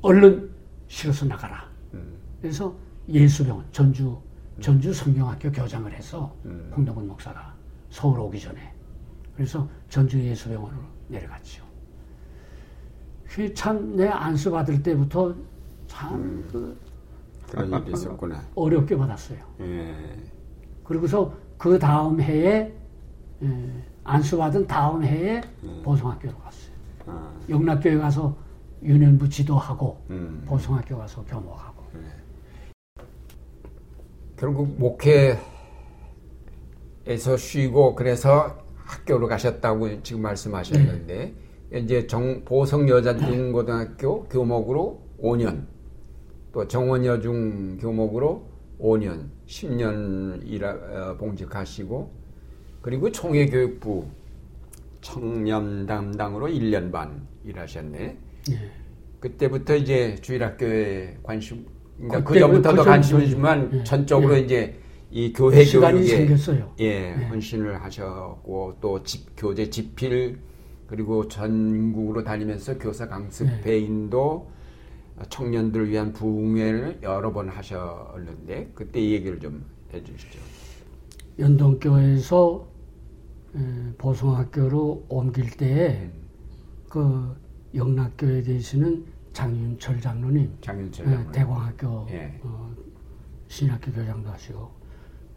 [0.02, 0.50] 얼른
[0.88, 1.70] 실어서 나가라.
[1.94, 2.14] 음.
[2.40, 2.74] 그래서
[3.10, 4.18] 예수병원 전주
[4.62, 6.72] 전주 성경학교 교장을 해서 음.
[6.74, 7.57] 홍동근 목사가
[7.90, 8.74] 서울 오기 전에
[9.36, 11.64] 그래서 전주 예수병원으로 내려갔죠.
[13.54, 15.36] 참내 안수 받을 때부터
[15.88, 16.48] 참 음.
[16.52, 16.80] 그,
[17.50, 18.42] 그런 일이 있었구나.
[18.56, 19.38] 어렵게 받았어요.
[19.62, 19.94] 예.
[20.84, 22.74] 그리고서 그 다음 해에
[23.44, 25.82] 예, 안수 받은 다음 해에 음.
[25.84, 26.72] 보성학교로 갔어요.
[27.06, 27.32] 아.
[27.48, 28.36] 영락교회 가서
[28.82, 30.44] 유년부 지도하고 음.
[30.48, 31.78] 보성학교 가서 교목하고.
[34.38, 35.40] 결국 목회
[37.08, 41.34] 에서 쉬고 그래서 학교로 가셨다고 지금 말씀하셨는데
[41.70, 41.80] 네.
[41.80, 45.66] 이제 정, 보성 여자중고등학교 교목으로 5년
[46.52, 48.46] 또 정원여중 교목으로
[48.80, 52.12] 5년 10년 일하, 어, 봉직하시고
[52.82, 54.06] 그리고 총회교육부
[55.02, 57.98] 청년 담당으로 1년 반 일하셨네.
[57.98, 58.18] 네.
[59.22, 61.66] 그때부터 이제 주일학교에 관심
[61.98, 63.84] 그러니까 그 전부터도 관심이지만 예.
[63.84, 64.42] 전적으로 예.
[64.42, 64.80] 이제
[65.10, 66.74] 이 교회 교육에 생겼어요.
[66.80, 70.40] 예, 예, 헌신을 하셨고 또 집, 교재 집필
[70.88, 73.80] 그리고 전국으로 다니면서 교사 강습회 예.
[73.80, 74.50] 인도
[75.30, 80.40] 청년들을 위한 부흥회를 여러 번 하셨는데 그때 이 얘기를 좀 해주시죠.
[81.40, 82.68] 연동교회에서
[83.98, 86.12] 보성학교로 옮길 때에 음.
[86.90, 87.36] 그
[87.74, 91.32] 영락교에 계시는 장윤철 장로님, 장윤철 네, 장로님.
[91.32, 92.40] 대광학교 예.
[92.44, 92.72] 어,
[93.48, 94.77] 신학교 교장도 하시고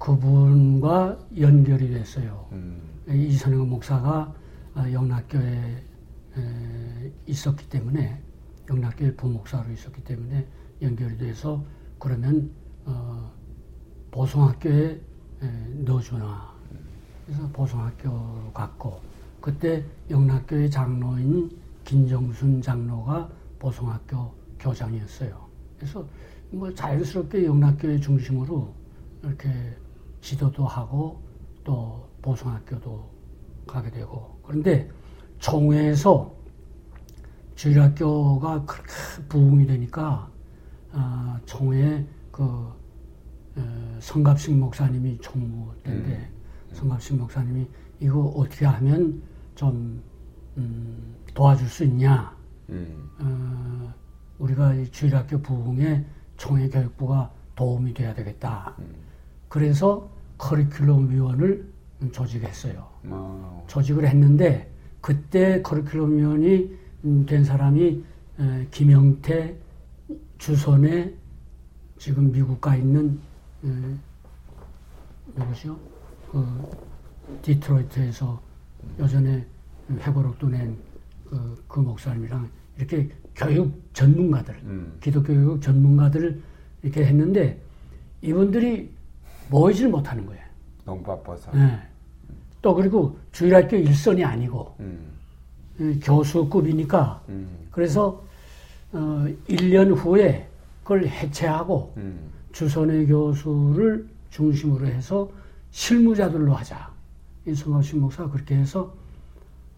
[0.01, 2.48] 그분과 연결이 됐어요.
[2.53, 2.80] 음.
[3.07, 4.34] 이선영 목사가
[4.74, 5.84] 어, 영락교에
[6.36, 8.20] 에, 있었기 때문에
[8.68, 10.46] 영락교회 부목사로 있었기 때문에
[10.80, 11.62] 연결이 돼서
[11.98, 12.51] 그러면
[12.86, 13.30] 어,
[14.11, 15.01] 보성학교에
[15.42, 15.46] 에,
[15.84, 16.51] 넣어주나
[17.26, 19.01] 그래서 보성학교로 갔고
[19.40, 21.51] 그때 영락교회 장로인
[21.84, 23.28] 김정순 장로가
[23.59, 25.46] 보성학교 교장이었어요.
[25.76, 26.07] 그래서
[26.51, 28.72] 뭐 자연스럽게 영락교회 중심으로
[29.22, 29.51] 이렇게
[30.21, 31.23] 지도도 하고
[31.64, 33.09] 또 보성학교도
[33.66, 34.91] 가게 되고 그런데
[35.39, 36.35] 총회에서
[37.55, 38.91] 주일학교가 그렇게
[39.29, 40.31] 부흥이 되니까
[40.93, 42.43] 아, 총회 그
[43.57, 46.31] 어, 성갑식 목사님이 총무 때인데
[46.71, 46.75] 음.
[46.75, 47.68] 성갑식 목사님이
[48.01, 49.23] 이거 어떻게 하면
[49.55, 50.03] 좀
[50.57, 52.35] 음, 도와줄 수 있냐
[52.71, 53.11] 음.
[53.18, 53.95] 어,
[54.39, 56.05] 우리가 주일학교 부흥에
[56.37, 58.75] 총회 교육부가 도움이 돼야 되겠다.
[59.51, 59.61] 음.
[59.61, 61.68] 그래서 커리큘럼 위원을
[62.12, 62.86] 조직했어요.
[63.05, 63.64] 어.
[63.66, 64.70] 조직을 했는데
[65.01, 66.78] 그때 커리큘럼 위원이
[67.26, 68.05] 된 사람이
[68.38, 69.57] 에, 김영태
[70.38, 71.12] 주선에
[71.98, 73.18] 지금 미국 가 있는
[73.64, 73.68] 에,
[75.34, 75.76] 누구시요?
[76.30, 76.46] 그
[77.42, 78.40] 디트로이트에서
[78.98, 79.44] 여전에
[79.90, 80.76] 회고록도 낸
[81.28, 82.48] 그, 그 목사님이랑
[82.78, 84.96] 이렇게 교육 전문가들, 음.
[85.01, 86.40] 기독교 교육 전문가들을
[86.82, 87.61] 이렇게 했는데
[88.22, 88.90] 이분들이
[89.51, 90.42] 모이지를 못하는 거예요.
[90.84, 91.51] 너무 바빠서.
[91.53, 91.78] 네.
[92.62, 96.01] 또 그리고 주일학교 일선이 아니고 음.
[96.03, 97.48] 교수급이니까 음.
[97.70, 98.22] 그래서
[98.92, 100.46] 어, 1년 후에
[100.82, 102.30] 그걸 해체하고 음.
[102.53, 105.30] 주선의 교수를 중심으로 해서
[105.70, 106.90] 실무자들로 하자.
[107.46, 108.92] 이 성갑 신 목사가 그렇게 해서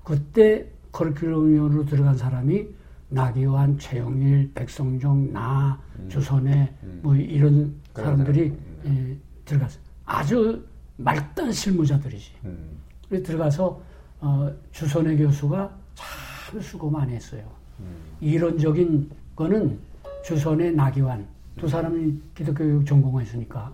[0.03, 2.67] 그때 커리큘럼위원으로 들어간 사람이
[3.09, 6.09] 나기환, 최영일, 백성종, 나, 음.
[6.09, 7.01] 주선혜 음.
[7.03, 8.53] 뭐 이런 사람들이
[8.87, 9.83] 예, 들어갔어요.
[10.05, 10.65] 아주
[10.97, 12.33] 말단 실무자들이지.
[12.45, 12.79] 음.
[13.09, 13.81] 그래서 들어가서
[14.21, 17.45] 어, 주선혜 교수가 참 수고 많이 했어요.
[17.81, 17.97] 음.
[18.21, 19.79] 이론적인 거는
[20.25, 21.27] 주선혜, 나기환
[21.57, 23.73] 두 사람이 기독교육 전공했으니까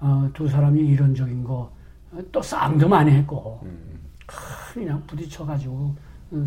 [0.00, 1.80] 어, 두 사람이 이론적인 거
[2.32, 4.00] 또 싸움도 많이 했고 음.
[4.74, 5.94] 그냥 부딪혀가지고
[6.32, 6.46] 어,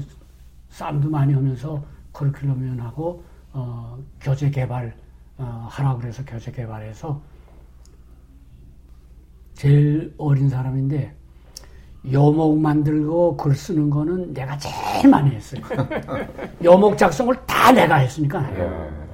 [0.70, 3.22] 싸움도 많이 하면서 커리큘럼위원하고
[3.53, 4.95] 어, 교재 개발
[5.38, 7.22] 어, 하라고 그래서 교재 개발해서
[9.54, 11.14] 제일 어린 사람인데
[12.12, 15.62] 여목 만들고 글 쓰는 거는 내가 제일 많이 했어요.
[16.64, 18.41] 여목 작성을 다 내가 했으니까.
[18.51, 18.70] 네.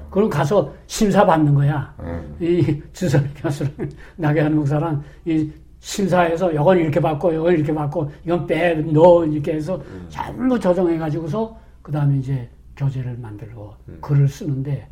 [0.10, 1.94] 그럼 가서 심사 받는 거야.
[2.40, 2.48] 네.
[2.48, 3.72] 이 주선 교수랑
[4.16, 9.76] 나게하는 목사랑 이 심사해서 이건 이렇게 받고 이건 이렇게 받고 이건 빼 넣어 이렇게 해서
[9.76, 10.08] 음.
[10.10, 13.98] 전부 조정해 가지고서 그 다음에 이제 교재를 만들고 음.
[14.02, 14.88] 글을 쓰는데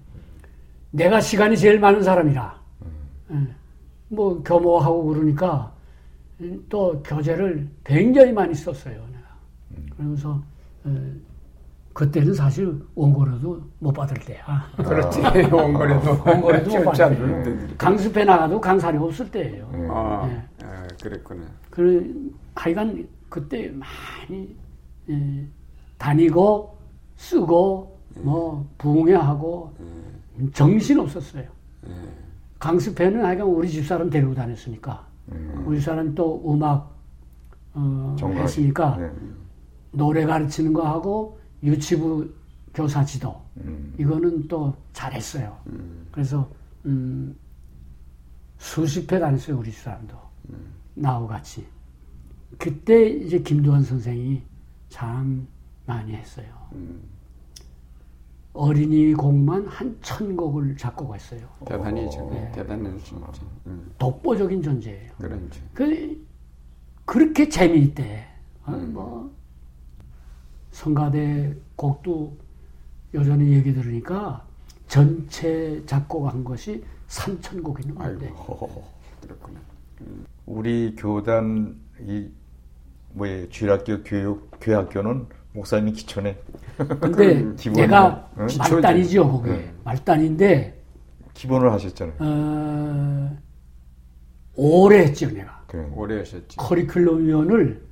[0.91, 2.61] 내가 시간이 제일 많은 사람이라
[3.31, 3.53] 음.
[4.09, 5.73] 뭐 교모하고 그러니까
[6.69, 9.37] 또 교재를 굉장히 많이 썼어요 내가
[9.71, 9.85] 음.
[9.95, 10.41] 그러면서
[10.85, 11.11] 어,
[11.97, 14.43] 그때는 사실 원고료도 못 받을 때야.
[14.45, 15.19] 아, 그렇지.
[15.51, 16.21] 원고료도.
[16.23, 17.75] 원고료도 못 받을 때.
[17.75, 19.67] 강습해 나가도 강사료 없을 때예요.
[19.89, 20.43] 아, 네.
[20.63, 21.43] 아 그랬구나.
[21.71, 24.55] 그, 하여간 그때 많이
[25.09, 25.47] 예,
[25.97, 26.77] 다니고
[27.15, 29.73] 쓰고 뭐 부흥회하고
[30.53, 31.45] 정신 없었어요.
[32.59, 35.05] 강습회는 하여간 우리 집사람 데리고 다녔으니까
[35.65, 36.95] 우리 사람 또 음악
[37.73, 39.11] 어, 했으니까 네.
[39.91, 42.27] 노래 가르치는 거 하고 유치부
[42.73, 43.93] 교사 지도 음.
[43.97, 45.57] 이거는 또 잘했어요.
[45.67, 46.07] 음.
[46.11, 46.49] 그래서
[46.85, 47.35] 음,
[48.57, 50.15] 수십 회 다녔어요 우리 사람도
[50.49, 50.73] 음.
[50.95, 51.65] 나하고 같이.
[52.57, 54.41] 그때 이제 김두한 선생이
[54.89, 55.47] 참
[55.85, 56.47] 많이 했어요.
[58.55, 58.59] 음.
[58.59, 61.41] 어린이 곡만 한 천 곡을 작곡했어요.
[61.65, 62.29] 대단히죠.
[62.31, 62.51] 네.
[62.53, 63.27] 대단한 진짜.
[63.67, 63.91] 음.
[63.97, 65.11] 독보적인 존재예요.
[65.17, 65.61] 그렇지.
[65.73, 66.25] 그
[67.05, 68.25] 그렇게 재미있대.
[68.65, 68.93] 어, 음.
[68.93, 69.31] 뭐
[70.71, 72.37] 성가대 곡도
[73.13, 74.45] 여전히 얘기 들으니까
[74.87, 78.31] 전체 작곡한 것이 3천 곡이 넘는데.
[79.21, 79.59] 그렇구나.
[80.01, 80.25] 음.
[80.45, 82.29] 우리 교단 이
[83.17, 86.37] 뭐 예 주일학교 교육 교학교는 목사님이 기초네.
[86.77, 88.47] 근데 내가 응?
[88.57, 89.49] 말단이죠, 거기.
[89.49, 89.71] 응.
[89.83, 90.83] 말단인데.
[91.33, 92.15] 기본을 하셨잖아요.
[92.19, 93.37] 어,
[94.55, 95.61] 오래 했죠, 내가.
[95.67, 95.87] 그래.
[95.93, 96.57] 오래 하셨지.
[96.57, 97.83] 커리큘럼 위원을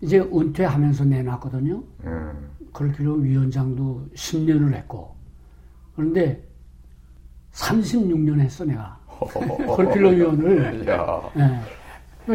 [0.00, 1.82] 이제 은퇴하면서 내놨거든요.
[2.04, 2.32] 응.
[2.72, 5.14] 커리큘럼 위원장도 10년을 했고.
[5.94, 6.42] 그런데
[7.52, 8.98] 36년 했어, 내가.
[9.20, 10.84] 커리큘럼 위원을.
[10.84, 11.60] 네.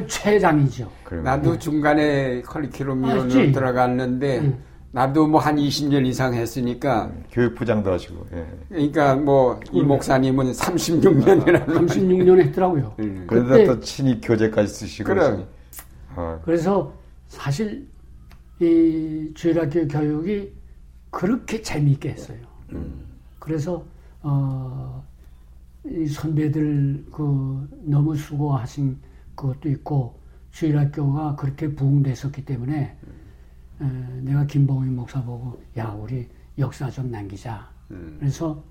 [0.07, 0.91] 최장이죠.
[1.23, 1.59] 나도 네.
[1.59, 4.57] 중간에 커리큘럼 위원으로 들어갔는데 네.
[4.91, 8.25] 나도 뭐 한 20년 이상 했으니까 교육부장도 하시고.
[8.33, 8.47] 예.
[8.69, 12.95] 그러니까 뭐 이 목사님은 36년이나 36년 했더라고요.
[12.99, 13.25] 음.
[13.27, 15.07] 그러다 또 친히 교재까지 쓰시고.
[15.07, 15.45] 그럼.
[16.15, 16.39] 어.
[16.43, 16.93] 그래서
[17.27, 17.87] 사실
[18.59, 20.51] 이 주일학교 교육이
[21.11, 22.37] 그렇게 재미있게 했어요.
[22.73, 23.05] 음.
[23.39, 23.83] 그래서
[24.23, 25.03] 어,
[25.85, 28.97] 이 선배들 그 너무 수고하신
[29.35, 30.17] 그것도 있고
[30.51, 32.97] 주일학교가 그렇게 부흥됐었기 때문에 에,
[33.79, 37.69] 내가 김봉희 목사 보고 야 우리 역사 좀 남기자.
[37.91, 38.17] 음.
[38.19, 38.63] 그래서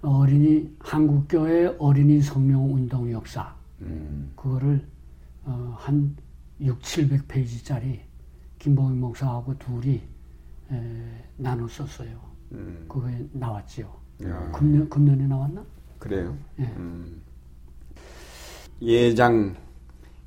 [0.00, 4.32] 어린이 한국교회 어린이 성명 운동 역사 음.
[4.34, 4.84] 그거를
[5.44, 6.16] 어, 한
[6.60, 8.00] 6, 700페이지짜리
[8.58, 10.00] 김봉희 목사하고 둘이
[10.70, 12.20] 에, 나눠 썼어요.
[12.52, 12.84] 음.
[12.88, 14.02] 그거에 나왔지요.
[14.52, 15.64] 금년 금년에 나왔나?
[15.98, 16.36] 그래요.
[16.60, 16.64] 예.
[16.76, 17.22] 음.
[18.80, 19.56] 예장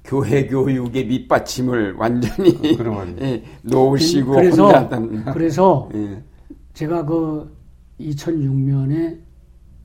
[0.06, 2.53] 교회 교육의 밑받침을 완전히
[3.22, 5.26] 예, 놓으시고 그래서 혼자던.
[5.26, 6.24] 그래서 예.
[6.74, 7.56] 제가 그
[7.99, 9.20] 2006년에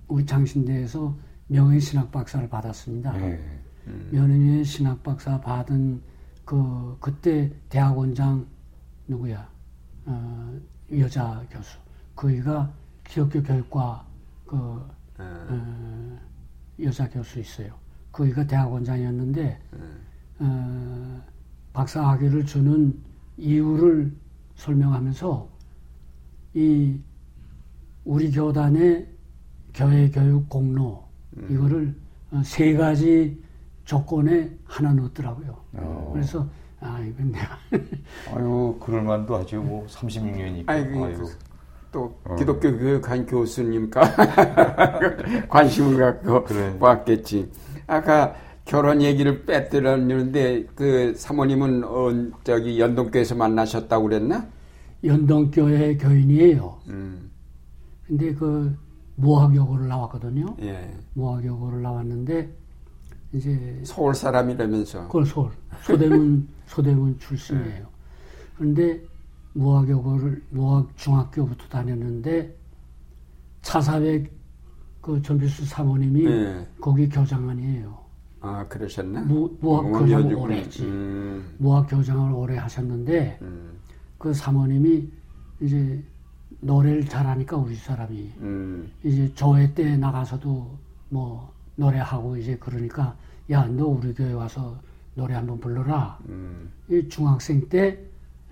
[0.09, 1.17] 우리 장신대에서
[1.47, 3.13] 명예 신학 박사를 받았습니다.
[3.13, 3.41] 네.
[3.87, 4.09] 음.
[4.13, 6.03] 명예 신학 박사 받은
[6.45, 8.47] 그 그때 대학원장
[9.09, 9.49] 누구야
[10.05, 10.59] 어,
[10.99, 11.79] 여자 교수
[12.15, 12.73] 그이가
[13.07, 14.07] 기독교 교육과
[14.47, 14.57] 그
[15.19, 15.25] 네.
[15.25, 16.19] 어,
[16.83, 17.73] 여자 교수 있어요.
[18.13, 19.79] 그이가 대학원장이었는데 네.
[20.41, 21.23] 어,
[21.73, 22.95] 박사학위를 주는
[23.37, 24.13] 이유를
[24.57, 25.49] 설명하면서
[26.55, 26.99] 이
[28.05, 29.07] 우리 교단의
[29.75, 31.05] 교회 교육 공로
[31.37, 31.47] 음.
[31.51, 31.95] 이거를
[32.33, 33.41] 어, 세 가지
[33.85, 35.57] 조건에 하나 넣었더라고요.
[35.75, 36.11] 어.
[36.13, 36.49] 그래서
[36.81, 37.59] 아 이건 내가
[38.35, 39.63] 아유 그럴 만도 하죠.
[39.63, 40.69] 뭐 36년이니까.
[40.69, 41.25] 아이고, 아이고.
[41.93, 42.37] 또 어.
[42.37, 44.01] 기독교 교육한 교수님과
[45.49, 46.77] 관심을 갖고 그래.
[46.79, 47.51] 왔겠지.
[47.87, 48.35] 아까
[48.71, 54.47] 결혼 얘기를 빼뜨렸는데 그 사모님은 어, 저기 연동교에서 만나셨다고 그랬나?
[55.03, 56.79] 연동교회 교인이에요.
[56.87, 57.33] 음.
[58.07, 58.73] 근데 그
[59.17, 60.55] 모학여고를 나왔거든요.
[60.63, 60.89] 예.
[61.15, 62.49] 모학여고를 나왔는데
[63.33, 65.09] 이제 서울 사람이라면서.
[65.09, 65.51] 그걸 서울
[65.83, 67.89] 소대문 소대문 출신이에요.
[68.57, 69.03] 그런데
[69.55, 72.57] 무학여고를 무학 중학교부터 다녔는데
[73.63, 74.33] 차사백
[75.01, 76.69] 그 전필수 사모님이 예.
[76.81, 78.10] 거기 교장관이에요.
[78.41, 79.21] 아 그러셨나?
[79.23, 80.35] 무, 무학 어, 교장을.
[80.35, 80.83] 오래 했지.
[80.85, 83.73] 음, 무학 교장을 오래 하셨는데 음,
[84.19, 85.09] 그 사모님이
[85.61, 86.03] 이제
[86.61, 90.79] 노래를 잘하니까 우리 사람이 음, 이제 조회 때 나가서도
[91.11, 93.15] 뭐 노래하고 이제 그러니까
[93.51, 94.77] 야 너 우리 교회 와서
[95.15, 96.19] 노래 한번 불러라.
[96.29, 97.99] 음, 이 중학생 때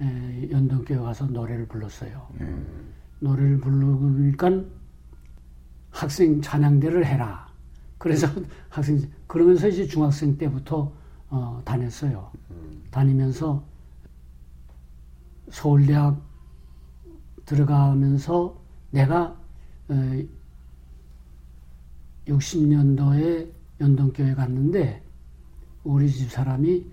[0.01, 2.27] 에, 연동교회 가서 노래를 불렀어요.
[2.41, 2.67] 음.
[3.21, 4.51] 노래를 부르니까
[5.91, 7.49] 학생 찬양대를 해라.
[7.97, 8.29] 그래서
[8.69, 10.91] 학생 그러면서 이제 중학생 때부터
[11.31, 12.31] 어, 다녔어요.
[12.91, 13.63] 다니면서
[15.51, 16.21] 서울대학
[17.45, 18.59] 들어가면서
[18.91, 19.37] 내가
[19.89, 20.23] 어,
[22.27, 23.51] 60년도에
[23.81, 25.03] 연동교회 갔는데
[25.85, 26.85] 우리 집 사람이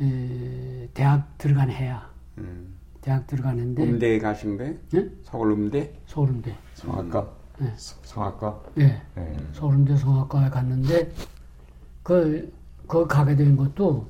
[0.00, 2.74] 에, 대학 들어간 해야 음.
[3.00, 4.74] 대학 들어가는데 음대에 가신 거예요?
[4.90, 5.08] 네?
[5.22, 5.92] 서울 음대?
[6.06, 7.30] 서울대 성악가?
[7.58, 7.66] 네.
[7.76, 8.62] 서- 성악가?
[8.78, 9.36] 예 네.
[9.52, 11.12] 서울대 성악과에 갔는데
[12.02, 12.52] 그,
[12.86, 14.06] 그 가게 된 것도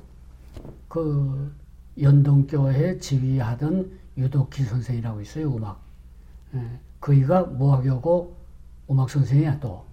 [0.87, 1.53] 그
[1.99, 5.81] 연동교회 지휘하던 유덕희 선생이라고 있어요 음악
[6.55, 8.35] 예, 그이가 모학여고
[8.89, 9.85] 음악 선생이야 또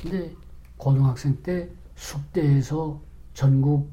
[0.00, 0.34] 근데
[0.76, 3.00] 고등학생 때 숙대에서
[3.34, 3.90] 전국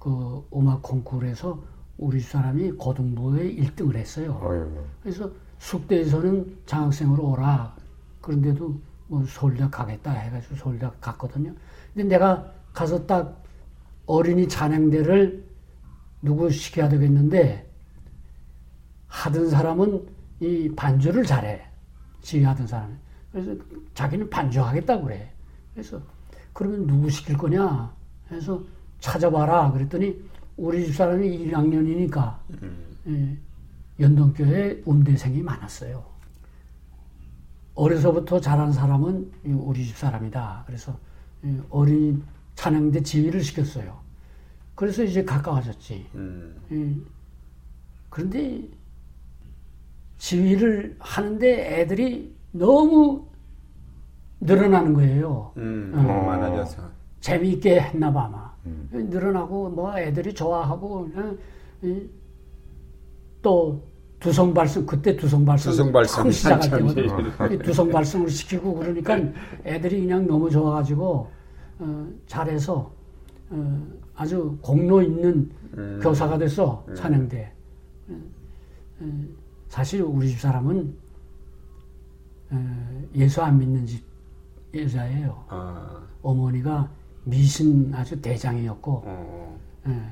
[0.00, 1.62] 그 음악 콩쿠르에서
[1.98, 4.38] 우리 사람이 고등부에 1등을 했어요.
[5.02, 7.74] 그래서 숙대에서는 장학생으로 오라.
[8.20, 8.78] 그런데도
[9.08, 11.54] 뭐 서울대학 가겠다 해가지고 서울대학 갔거든요.
[11.94, 13.42] 근데 내가 가서 딱
[14.04, 15.42] 어린이 찬양대를
[16.20, 17.66] 누구 시켜야 되겠는데
[19.06, 20.06] 하던 사람은
[20.40, 21.66] 이 반주를 잘해.
[22.20, 22.94] 지휘하던 사람이.
[23.32, 23.56] 그래서
[23.94, 25.32] 자기는 반주하겠다고 그래.
[25.72, 25.98] 그래서
[26.52, 27.94] 그러면 누구 시킬 거냐
[28.30, 28.62] 해서
[29.00, 29.72] 찾아봐라.
[29.72, 30.14] 그랬더니
[30.58, 32.36] 우리 집 사람이 1학년이니까
[33.08, 33.38] 예,
[33.98, 36.04] 연동교회 음대생이 많았어요.
[37.74, 40.64] 어려서부터 자란 사람은 이 우리 집 사람이다.
[40.66, 40.98] 그래서
[41.42, 42.22] 이 어린
[42.56, 44.00] 찬양대 지휘를 시켰어요.
[44.74, 46.06] 그래서 이제 가까워졌지.
[46.14, 47.00] 음, 이,
[48.10, 48.62] 그런데
[50.18, 53.26] 지휘를 하는데 애들이 너무
[54.40, 55.52] 늘어나는 거예요.
[55.56, 56.02] 음, 어.
[56.02, 56.82] 너무 많아져서.
[57.20, 58.46] 재미있게 했나 봐, 아마.
[58.92, 61.36] 늘어나고, 뭐, 애들이 좋아하고, 어,
[61.82, 62.08] 이,
[63.42, 63.82] 또,
[64.20, 65.70] 두성발성, 그때 두성발성.
[65.72, 67.52] 두성발성 처음 시작할 때거든.
[67.52, 69.18] 이 두성발성을 시키고 그러니까
[69.64, 71.30] 애들이 그냥 너무 좋아가지고,
[71.78, 72.90] 어, 잘해서,
[73.50, 76.00] 어, 아주 공로 있는 음.
[76.02, 77.52] 교사가 됐어, 찬양대.
[78.08, 78.14] 어,
[79.00, 79.24] 어,
[79.68, 80.94] 사실 우리 집 사람은,
[82.50, 84.04] 어, 예수 안 믿는 집
[84.74, 85.44] 여자예요.
[85.48, 86.88] 아, 어머니가
[87.24, 89.58] 미신 아주 대장이었고 어,
[89.88, 90.02] 예,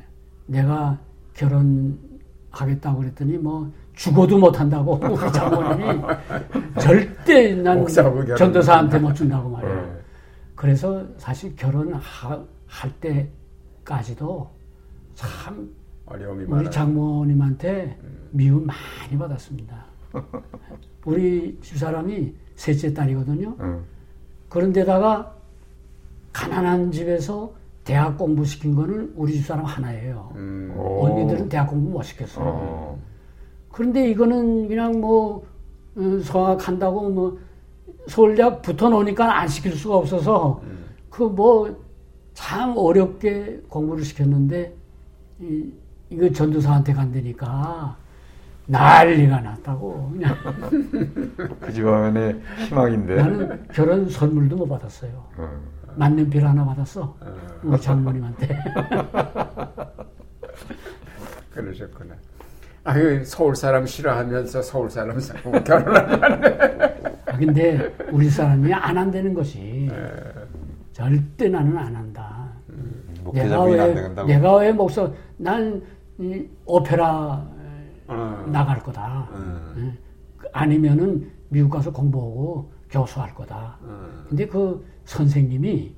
[0.47, 0.99] 내가
[1.35, 6.01] 결혼하겠다고 그랬더니 뭐 죽어도 못한다고 우리 장모님이
[6.81, 7.87] 절대 난.
[8.37, 10.04] 전도사한테 못 준다고 말이에요.
[10.65, 10.67] 어.
[10.67, 12.01] 그래서 사실 결혼할
[13.01, 14.49] 때까지도
[15.15, 15.71] 참
[16.07, 16.71] 어려움이 우리 많아요.
[16.71, 17.99] 장모님한테
[18.31, 19.85] 미움 많이 받았습니다.
[21.05, 23.57] 우리 집사람이 셋째 딸이거든요.
[23.61, 23.85] 응.
[24.49, 25.35] 그런데다가
[26.33, 27.53] 가난한 집에서
[27.85, 30.33] 대학 공부 시킨 거는 우리 집사람 하나예요.
[30.37, 31.05] 음, 오.
[31.05, 32.45] 언니들은 대학 공부 못 시켰어요.
[32.47, 33.03] 어.
[33.71, 35.47] 그런데 이거는 그냥 뭐
[35.97, 37.39] 어, 성악한다고 뭐
[38.09, 40.61] 서울대학 붙어 놓으니까 안 시킬 수가 없어서
[41.11, 41.83] 그뭐
[42.35, 44.75] 참 어렵게 공부를 시켰는데
[45.41, 45.73] 이,
[46.11, 47.97] 이거 전도사한테 간다니까
[48.67, 50.35] 난리가 났다고 그냥
[51.61, 53.15] 그 집안의 희망인데.
[53.17, 55.11] 나는 결혼 선물도 못 받았어요.
[55.37, 55.49] 어.
[55.97, 57.15] 만년필 하나 받았어.
[57.63, 58.59] 우리 장모님한테.
[61.53, 62.15] 그러셨구나.
[62.85, 66.17] 아유, 서울 사람 싫어하면서 서울 사람 사고 결혼하려
[66.85, 69.91] 아, 근데 우리 사람이 안 한다는 것이
[70.93, 72.49] 절대 나는 안 한다.
[73.25, 74.25] 목회자 내가 왜.
[74.27, 77.47] 내가 왜 목사 난이 오페라
[78.07, 78.45] 어.
[78.53, 79.29] 나갈 거다.
[79.31, 79.75] 어.
[79.79, 79.93] 예.
[80.53, 83.79] 아니면은 미국 가서 공부하고 교수할 거다.
[83.83, 84.25] 어.
[84.29, 85.95] 근데 그 선생님이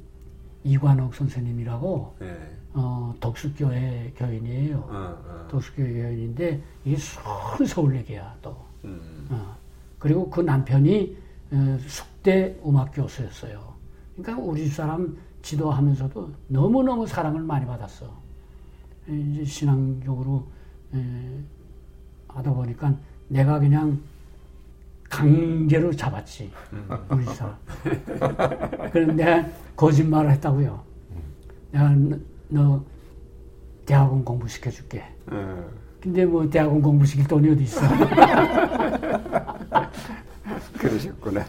[0.65, 2.37] 이관옥 선생님이라고 예.
[2.75, 4.77] 어, 독수교회 교인이에요.
[4.77, 5.47] 어, 어.
[5.49, 8.57] 독수교회 교인인데 이게 순 서울예계야 또.
[8.85, 9.27] 음.
[9.31, 9.57] 어.
[9.99, 11.26] 그리고 그 남편이 어,
[11.87, 13.75] 숙대 음악 교수였어요.
[14.17, 18.11] 그러니까 우리 집 사람 지도하면서도 너무너무 사랑을 많이 받았어.
[19.09, 20.47] 이제 신앙적으로
[20.95, 20.99] 에,
[22.29, 22.95] 하다 보니까
[23.29, 24.01] 내가 그냥
[25.09, 26.51] 강제로 잡았지.
[27.11, 27.57] 우리 사람.
[29.17, 30.83] 내가 거짓말을 했다고요.
[31.71, 32.17] 내가 너,
[32.49, 32.85] 너
[33.85, 35.05] 대학원 공부 시켜줄게.
[35.31, 35.65] 어.
[36.01, 37.81] 근데 뭐 대학원 공부 시킬 돈이 어디 있어?
[40.79, 41.45] 그러셨구나.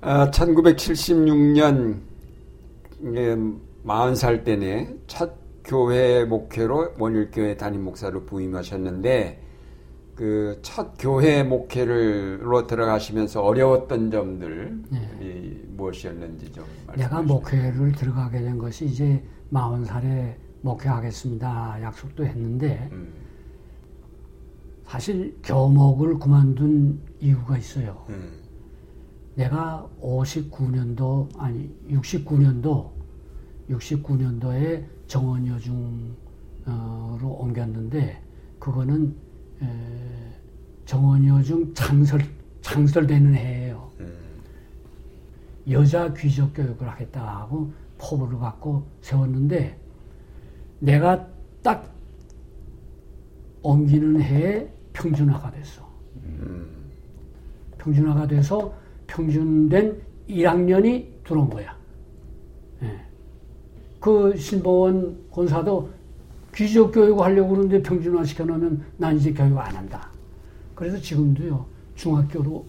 [0.00, 2.00] 아, 1976년
[3.84, 9.42] 40살 때네 첫 교회 목회로 원일교회 담임 목사로 부임하셨는데
[10.14, 14.82] 그 첫 교회 목회를로 들어가시면서 어려웠던 점들
[15.20, 17.26] 이 무엇이었는지 좀 내가 말씀해 주시면.
[17.26, 19.22] 목회를 들어가게 된 것이 이제
[19.52, 21.78] 40살에 목회하겠습니다.
[21.82, 23.12] 약속도 했는데 음,
[24.86, 28.04] 사실 교목을 그만둔 이유가 있어요.
[28.08, 28.32] 음,
[29.34, 32.90] 내가 59년도 아니 69년도
[33.68, 36.16] 69년도에 정원여중으로
[37.22, 38.22] 옮겼는데
[38.58, 39.14] 그거는
[39.62, 39.66] 에,
[40.86, 42.20] 정원여중 창설
[42.62, 43.90] 창설되는 해예요.
[44.00, 44.12] 음,
[45.70, 49.78] 여자 귀족 교육을 하겠다 하고 포부를 갖고 세웠는데
[50.80, 51.28] 내가
[51.62, 51.92] 딱
[53.62, 55.86] 옮기는 해에 평준화가 됐어.
[56.16, 56.79] 음,
[57.80, 58.72] 평준화가 돼서
[59.06, 61.74] 평준된 1학년이 들어온 거야.
[62.82, 63.00] 예.
[63.98, 65.90] 그 신보원 권사도
[66.54, 70.10] 귀족 교육 하려고 그러는데 평준화 시켜놓으면 난 이제 교육 안 한다.
[70.74, 72.64] 그래서 지금도요, 중학교로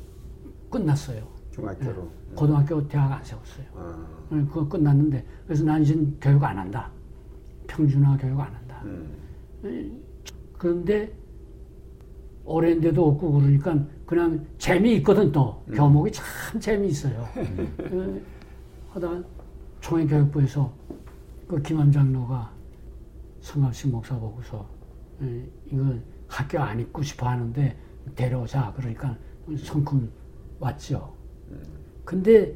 [0.69, 1.23] 끝났어요.
[1.51, 2.09] 중학교로.
[2.35, 3.65] 고등학교, 대학 안 세웠어요.
[3.73, 6.89] 어, 예, 그거 끝났는데, 그래서 난 이제 교육 안 한다.
[7.67, 8.81] 평준화 교육 안 한다.
[8.85, 10.01] 음,
[10.57, 11.11] 그런데
[12.51, 15.63] 오랜데도 없고 그러니까 그냥 재미있거든 또.
[15.73, 17.25] 교목이 참 재미있어요.
[17.77, 18.23] 그,
[18.89, 19.23] 하다가
[19.79, 20.71] 총회교육부에서
[21.47, 22.51] 그 김한 장로가
[23.41, 24.65] 성갑식 목사 보고서
[25.21, 25.83] 에, 이거
[26.27, 27.75] 학교 안 입고 싶어 하는데
[28.15, 29.15] 데려오자 그러니까
[29.57, 30.09] 성큼
[30.59, 31.13] 왔죠.
[32.05, 32.53] 근데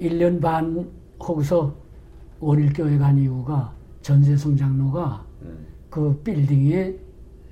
[0.00, 0.88] 1년 반
[1.18, 1.74] 거기서
[2.40, 6.96] 원일교회 간 이유가 전재성 장로가 음, 그 빌딩에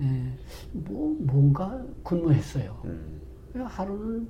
[0.00, 0.32] 에,
[0.72, 2.80] 뭐 뭔가 근무했어요.
[2.84, 3.20] 음,
[3.64, 4.28] 하루는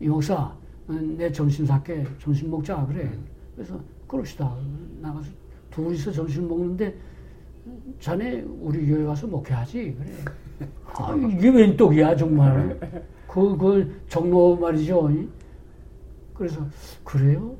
[0.00, 0.54] 이 목사
[0.88, 3.10] 어, 내 점심 살게 점심 먹자 그래.
[3.54, 4.56] 그래서 그럽시다
[5.00, 5.28] 나가서
[5.70, 6.94] 둘이서 점심 먹는데
[7.98, 10.12] 자네 우리 교회 와서 목회하지 그래.
[10.94, 12.78] 아, 이게 웬 떡이야 정말.
[13.26, 15.10] 그, 그 정로 말이죠.
[16.32, 16.64] 그래서
[17.02, 17.54] 그래요?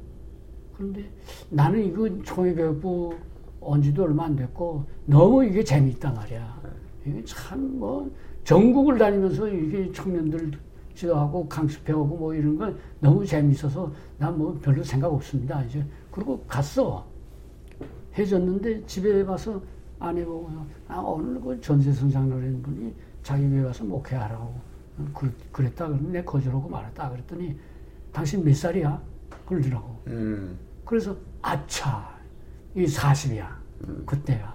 [0.74, 1.04] 그런데
[1.50, 3.14] 나는 이거 총회교육부
[3.60, 6.62] 온 지도 얼마 안 됐고 너무 이게 재미있단 말이야.
[7.06, 8.10] 이게 참 뭐
[8.44, 10.52] 전국을 다니면서 이게 청년들
[10.94, 15.62] 지도하고 강습 배우고 뭐 이런 건 너무 재미있어서 난 뭐 별로 생각 없습니다.
[15.64, 17.06] 이제 그리고 갔어.
[18.16, 19.60] 해줬는데 집에 와서
[19.98, 20.50] 아내 보고
[20.88, 24.54] 아 오늘 그 전세성 장로라는 분이 자기 교회 와서 목회하라고
[25.14, 27.54] 그, 그랬다 그랬는데 거절하고 말았다 그랬더니
[28.12, 29.02] 당신 몇 살이야?
[29.44, 30.00] 그러더라고.
[30.06, 32.08] 음, 그래서 아차
[32.74, 33.48] 이 40이야
[34.06, 34.54] 그때야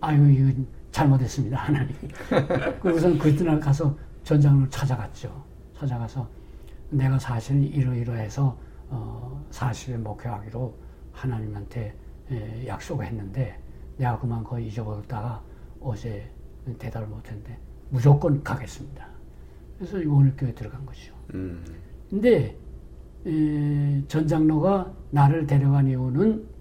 [0.00, 0.60] 아유 이거
[0.96, 1.94] 잘못했습니다 하나님.
[2.80, 3.94] 그리고선 그날 가서
[4.24, 5.44] 전장을 찾아갔죠.
[5.76, 6.26] 찾아가서
[6.88, 8.56] 내가 사실은 이러이러해서
[8.88, 10.74] 어, 40에 목회하기로
[11.12, 11.94] 하나님한테
[12.30, 13.58] 에, 약속을 했는데
[13.98, 15.42] 내가 그만 거의 잊어버렸다가
[15.80, 16.30] 어제
[16.78, 17.58] 대답을 못했는데
[17.90, 19.06] 무조건 가겠습니다.
[19.78, 21.12] 그래서 원일교회 들어간 거죠.
[21.34, 21.62] 음,
[22.08, 22.56] 근데
[23.26, 26.55] 에, 전 장로가 나를 데려간 이유는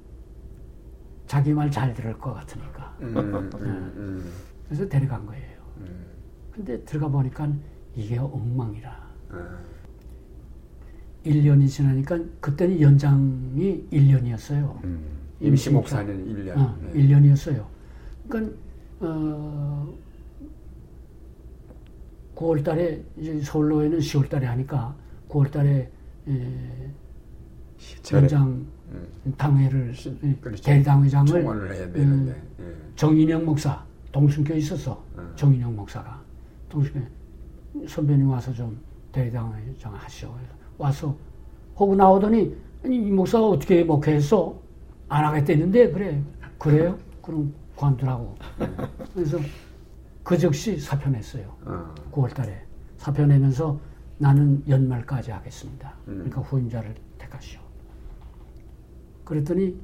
[1.28, 2.95] 자기 말 잘 들을 것 같으니까.
[3.01, 3.49] 음, 음,
[3.97, 4.32] 음,
[4.65, 5.59] 그래서 데려간 거예요.
[5.78, 6.05] 음,
[6.51, 7.51] 근데 들어가 보니까
[7.95, 9.09] 이게 엉망이라.
[9.30, 9.57] 아,
[11.26, 14.84] 1년이 지나니까 그때는 연장이 1년이었어요.
[14.84, 15.03] 음.
[15.41, 16.57] 임시 목사는 1년.
[16.57, 16.93] 어, 네.
[16.93, 17.65] 1년이었어요.
[18.30, 18.55] 그러니까
[19.01, 19.93] 어,
[22.36, 24.95] 9월 달에 이제 서울로에는 10월 달에 하니까
[25.30, 25.89] 9월 달에
[26.28, 26.91] 에,
[28.01, 28.67] 절에 연장 음,
[29.37, 30.63] 당회를 시- 에, 그렇죠.
[30.63, 32.41] 대당회장을 되는데.
[32.59, 32.75] 예.
[32.95, 35.31] 정인영 목사 동순교에 있었어 음.
[35.35, 36.21] 정인영 목사가
[36.69, 36.99] 동순교
[37.87, 38.77] 선배님 와서 좀
[39.11, 40.33] 대당회장 하시오
[40.77, 41.15] 와서
[41.73, 44.57] 하고 나오더니 아니 이 목사가 어떻게 목회했어
[45.09, 46.21] 안 하겠다는데 그래
[46.57, 48.35] 그래요 그럼 관두라고
[49.13, 49.37] 그래서
[50.23, 52.53] 그 즉시 사표 냈어요 어, 9월달에
[52.97, 53.77] 사표 내면서
[54.17, 55.93] 나는 연말까지 하겠습니다.
[56.07, 56.13] 음.
[56.15, 57.59] 그러니까 후임자를 택하시오.
[59.26, 59.76] 그랬더니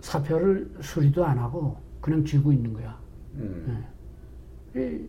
[0.00, 2.98] 사표를 수리도 안 하고 그냥 쥐고 있는 거야.
[3.36, 3.84] 음,
[4.76, 5.00] 에,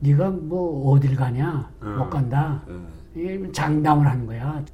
[0.00, 1.70] 네가 뭐 어딜 가냐?
[1.82, 1.98] 음.
[1.98, 2.64] 못 간다.
[2.68, 4.64] 음, 이게 장담을 하는 거야.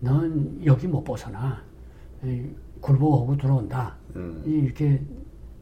[0.00, 1.62] 넌 여기 못 벗어나.
[2.24, 2.50] 이,
[2.80, 3.94] 굴복하고 들어온다.
[4.16, 4.42] 음.
[4.44, 5.00] 이렇게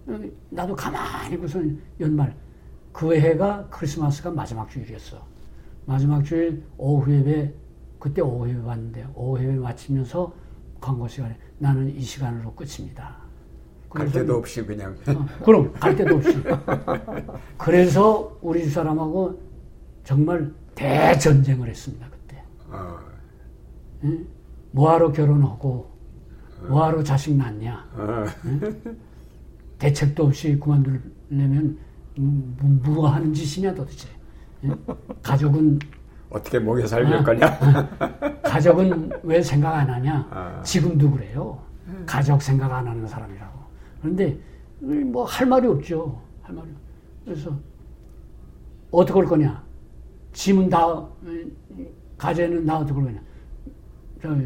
[0.07, 0.19] 어,
[0.51, 2.35] 나도 가만히 무슨 연말
[2.93, 5.27] 그 해가 크리스마스가 마지막 주일이었어.
[5.85, 7.53] 마지막 주일 오후 예배
[7.99, 10.33] 그때 오후 예배 봤는데 오후 예배 마치면서
[10.81, 13.17] 광고 시간에 나는 이 시간으로 끝입니다.
[13.91, 16.39] 갈 데도 없이 그냥 어, 그럼 갈 데도 없이.
[17.57, 19.41] 그래서 우리 집 사람하고
[20.05, 22.43] 정말 대전쟁을 했습니다 그때.
[22.69, 22.99] 어,
[24.05, 24.27] 응?
[24.73, 25.91] 뭐하러 결혼하고
[26.69, 27.89] 뭐하러 자식 낳냐.
[27.95, 28.25] 어,
[29.79, 31.79] 대책도 없이 그만두려면
[32.19, 34.09] 음, 뭐- 하는 짓이냐 도대체.
[34.65, 34.77] 응?
[35.23, 35.79] 가족은
[36.31, 37.59] 어떻게 먹여 살릴 거냐?
[38.43, 40.29] 가족은 왜 생각 안 하냐?
[40.31, 40.63] 아.
[40.63, 41.59] 지금도 그래요.
[42.07, 43.59] 가족 생각 안 하는 사람이라고.
[44.03, 44.39] 그런데
[44.81, 46.21] 뭐 할 말이 없죠.
[46.43, 46.69] 할 말이.
[46.71, 47.51] 없- 그래서
[48.91, 49.63] 어떻게 할 거냐?
[50.33, 50.87] 짐은 다
[51.23, 51.57] 음,
[52.19, 53.21] 가재는 나 어떻게 할 거냐?
[54.23, 54.37] 저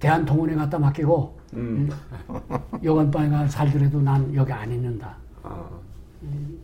[0.00, 1.88] 대한통운에 갖다 맡기고 음.
[2.82, 5.16] 여관방에 가 살더라도 난 여기 안 있는다.
[5.42, 5.80] 어,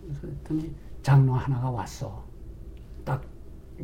[0.07, 2.23] 그래서 했더니 장로 하나가 왔어.
[3.05, 3.23] 딱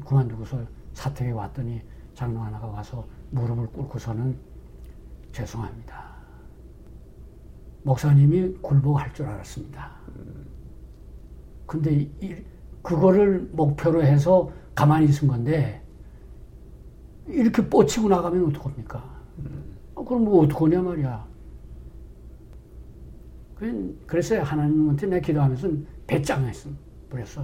[0.05, 0.59] 그만두고서
[0.93, 1.83] 사택에 왔더니
[2.15, 4.37] 장로 하나가 와서 무릎을 꿇고서는
[5.33, 6.11] 죄송합니다.
[7.83, 9.91] 목사님이 굴복할 줄 알았습니다.
[11.67, 12.35] 근데 이,
[12.83, 15.83] 그거를 목표로 해서 가만히 있은 건데
[17.29, 18.99] 이렇게 뻗치고 나가면 어떡합니까?
[19.95, 21.29] 아, 그럼 뭐 어떡하냐 말이야.
[23.55, 25.69] 그- 그래서 하나님한테 내 기도하면서
[26.07, 26.71] 배짱했어.
[27.11, 27.43] 그랬어.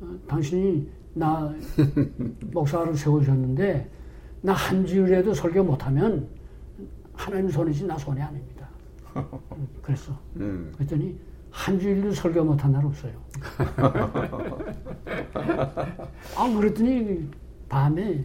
[0.00, 1.52] 어, 당신이 나
[2.52, 3.90] 목사로 세우셨는데
[4.42, 6.28] 나한 주일에도 설교 못하면
[7.12, 8.68] 하나님 손이지 나 손이 아닙니다.
[9.16, 10.16] 음, 그랬어.
[10.36, 10.72] 음.
[10.76, 11.18] 그랬더니
[11.50, 13.12] 한 주일도 설교 못한 날 없어요.
[16.36, 17.28] 아 그랬더니
[17.68, 18.24] 밤에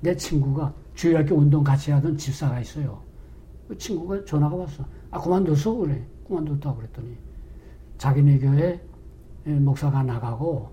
[0.00, 3.02] 내 친구가 주일학교 운동 같이 하던 집사가 있어요.
[3.68, 4.84] 그 친구가 전화가 왔어.
[5.10, 6.02] 아 그만뒀어 그래.
[6.26, 7.16] 그만뒀다고 그랬더니
[7.98, 8.80] 자기네 교회
[9.44, 10.70] 목사가 나가고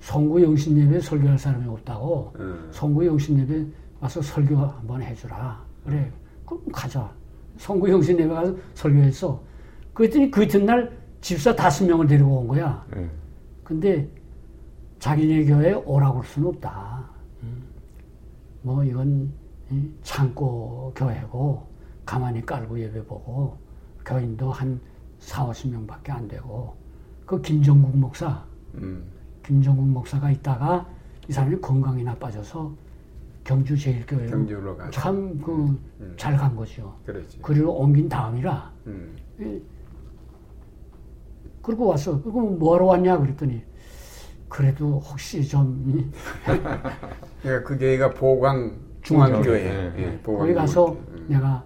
[0.00, 2.68] 송구 영신 예배 설교할 사람이 없다고 음.
[2.70, 3.66] 송구 영신 예배
[4.00, 5.64] 와서 설교 한번 해주라.
[5.84, 6.10] 그래.
[6.44, 7.10] 그럼 가자.
[7.58, 9.42] 송구 영신 예배 가서 설교했어.
[9.94, 12.84] 그랬더니 그 이튿날 집사 다섯 명을 데리고 온 거야.
[12.96, 13.08] 예.
[13.64, 14.08] 근데
[14.98, 17.10] 자기네 교회에 오라고 할 수는 없다.
[17.42, 17.64] 음.
[18.62, 19.32] 뭐 이건
[19.70, 21.66] 이 창고 교회고
[22.04, 23.56] 가만히 깔고 예배 보고
[24.04, 24.80] 교인도 한
[25.18, 26.76] 4, 50명밖에 안 되고
[27.24, 28.44] 그 김정국 목사
[28.74, 29.04] 음.
[29.50, 30.86] 김정국 목사가 있다가
[31.28, 32.74] 이 사람이 건강이 나빠져서
[33.44, 34.28] 경주 제일교회로.
[34.90, 35.78] 참 그
[36.16, 36.96] 잘간 거죠.
[37.06, 37.38] 그렇지.
[37.40, 39.16] 그리로 옮긴 다음이라 음.
[41.62, 42.20] 그리고 왔어.
[42.22, 43.62] 그리고 뭐하러 왔냐 그랬더니
[44.48, 46.10] 그래도 혹시 좀
[46.44, 48.72] 그러니까 그 교회가 보광
[49.02, 49.42] 중앙교회.
[49.42, 49.92] 중앙교회.
[50.02, 50.92] 예, 보광 거기 가서.
[50.92, 51.26] 음.
[51.28, 51.64] 내가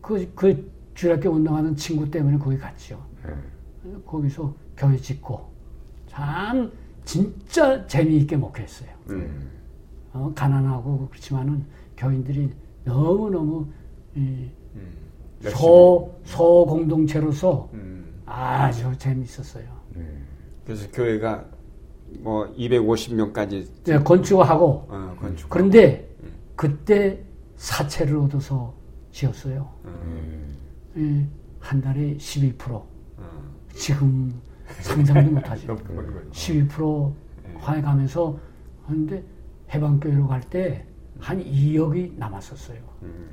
[0.00, 3.02] 그, 그 주일학교 운동하는 친구 때문에 거기 갔죠.
[3.26, 3.92] 예.
[4.06, 5.46] 거기서 교회 짓고
[6.18, 6.72] 참
[7.04, 8.88] 진짜 재미있게 목회했어요.
[9.10, 9.50] 음.
[10.12, 11.64] 어, 가난하고 그렇지만은
[11.96, 12.50] 교인들이
[12.84, 13.68] 너무너무
[14.16, 14.92] 이 음.
[15.42, 18.20] 소, 소 공동체로서 음.
[18.26, 19.64] 아주 재밌었어요.
[19.96, 20.18] 예.
[20.64, 21.44] 그래서 교회가
[22.18, 25.48] 뭐 250명까지 네, 건축하고 어, 건축.
[25.48, 26.08] 그런데
[26.56, 27.22] 그때
[27.56, 28.74] 사채를 얻어서
[29.12, 29.72] 지었어요.
[30.96, 31.26] 예,
[31.60, 32.72] 한 달에 12%.
[32.72, 32.86] 어.
[33.72, 34.40] 지금
[34.80, 35.76] 상상도 못하죠.
[35.76, 36.30] 거죠.
[36.30, 37.12] 12%
[37.56, 38.38] 화해가면서
[38.86, 39.24] 하는데
[39.72, 40.84] 해방교회로 갈 때
[41.20, 42.78] 한 2억이 남았었어요.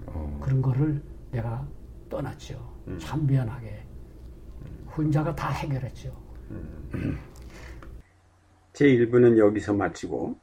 [0.08, 0.40] 어.
[0.44, 1.68] 그런 거를 내가
[2.10, 2.58] 떠났죠.
[3.00, 3.84] 참 미안하게.
[4.98, 6.12] 혼자가 다 해결했죠.
[8.74, 10.36] 제1부는 여기서 마치고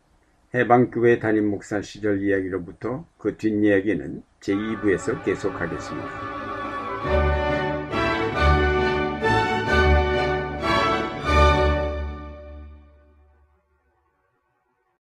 [0.54, 6.41] 해방교회 담임 목사 시절 이야기로부터 그 뒷이야기는 제 2부에서 계속하겠습니다.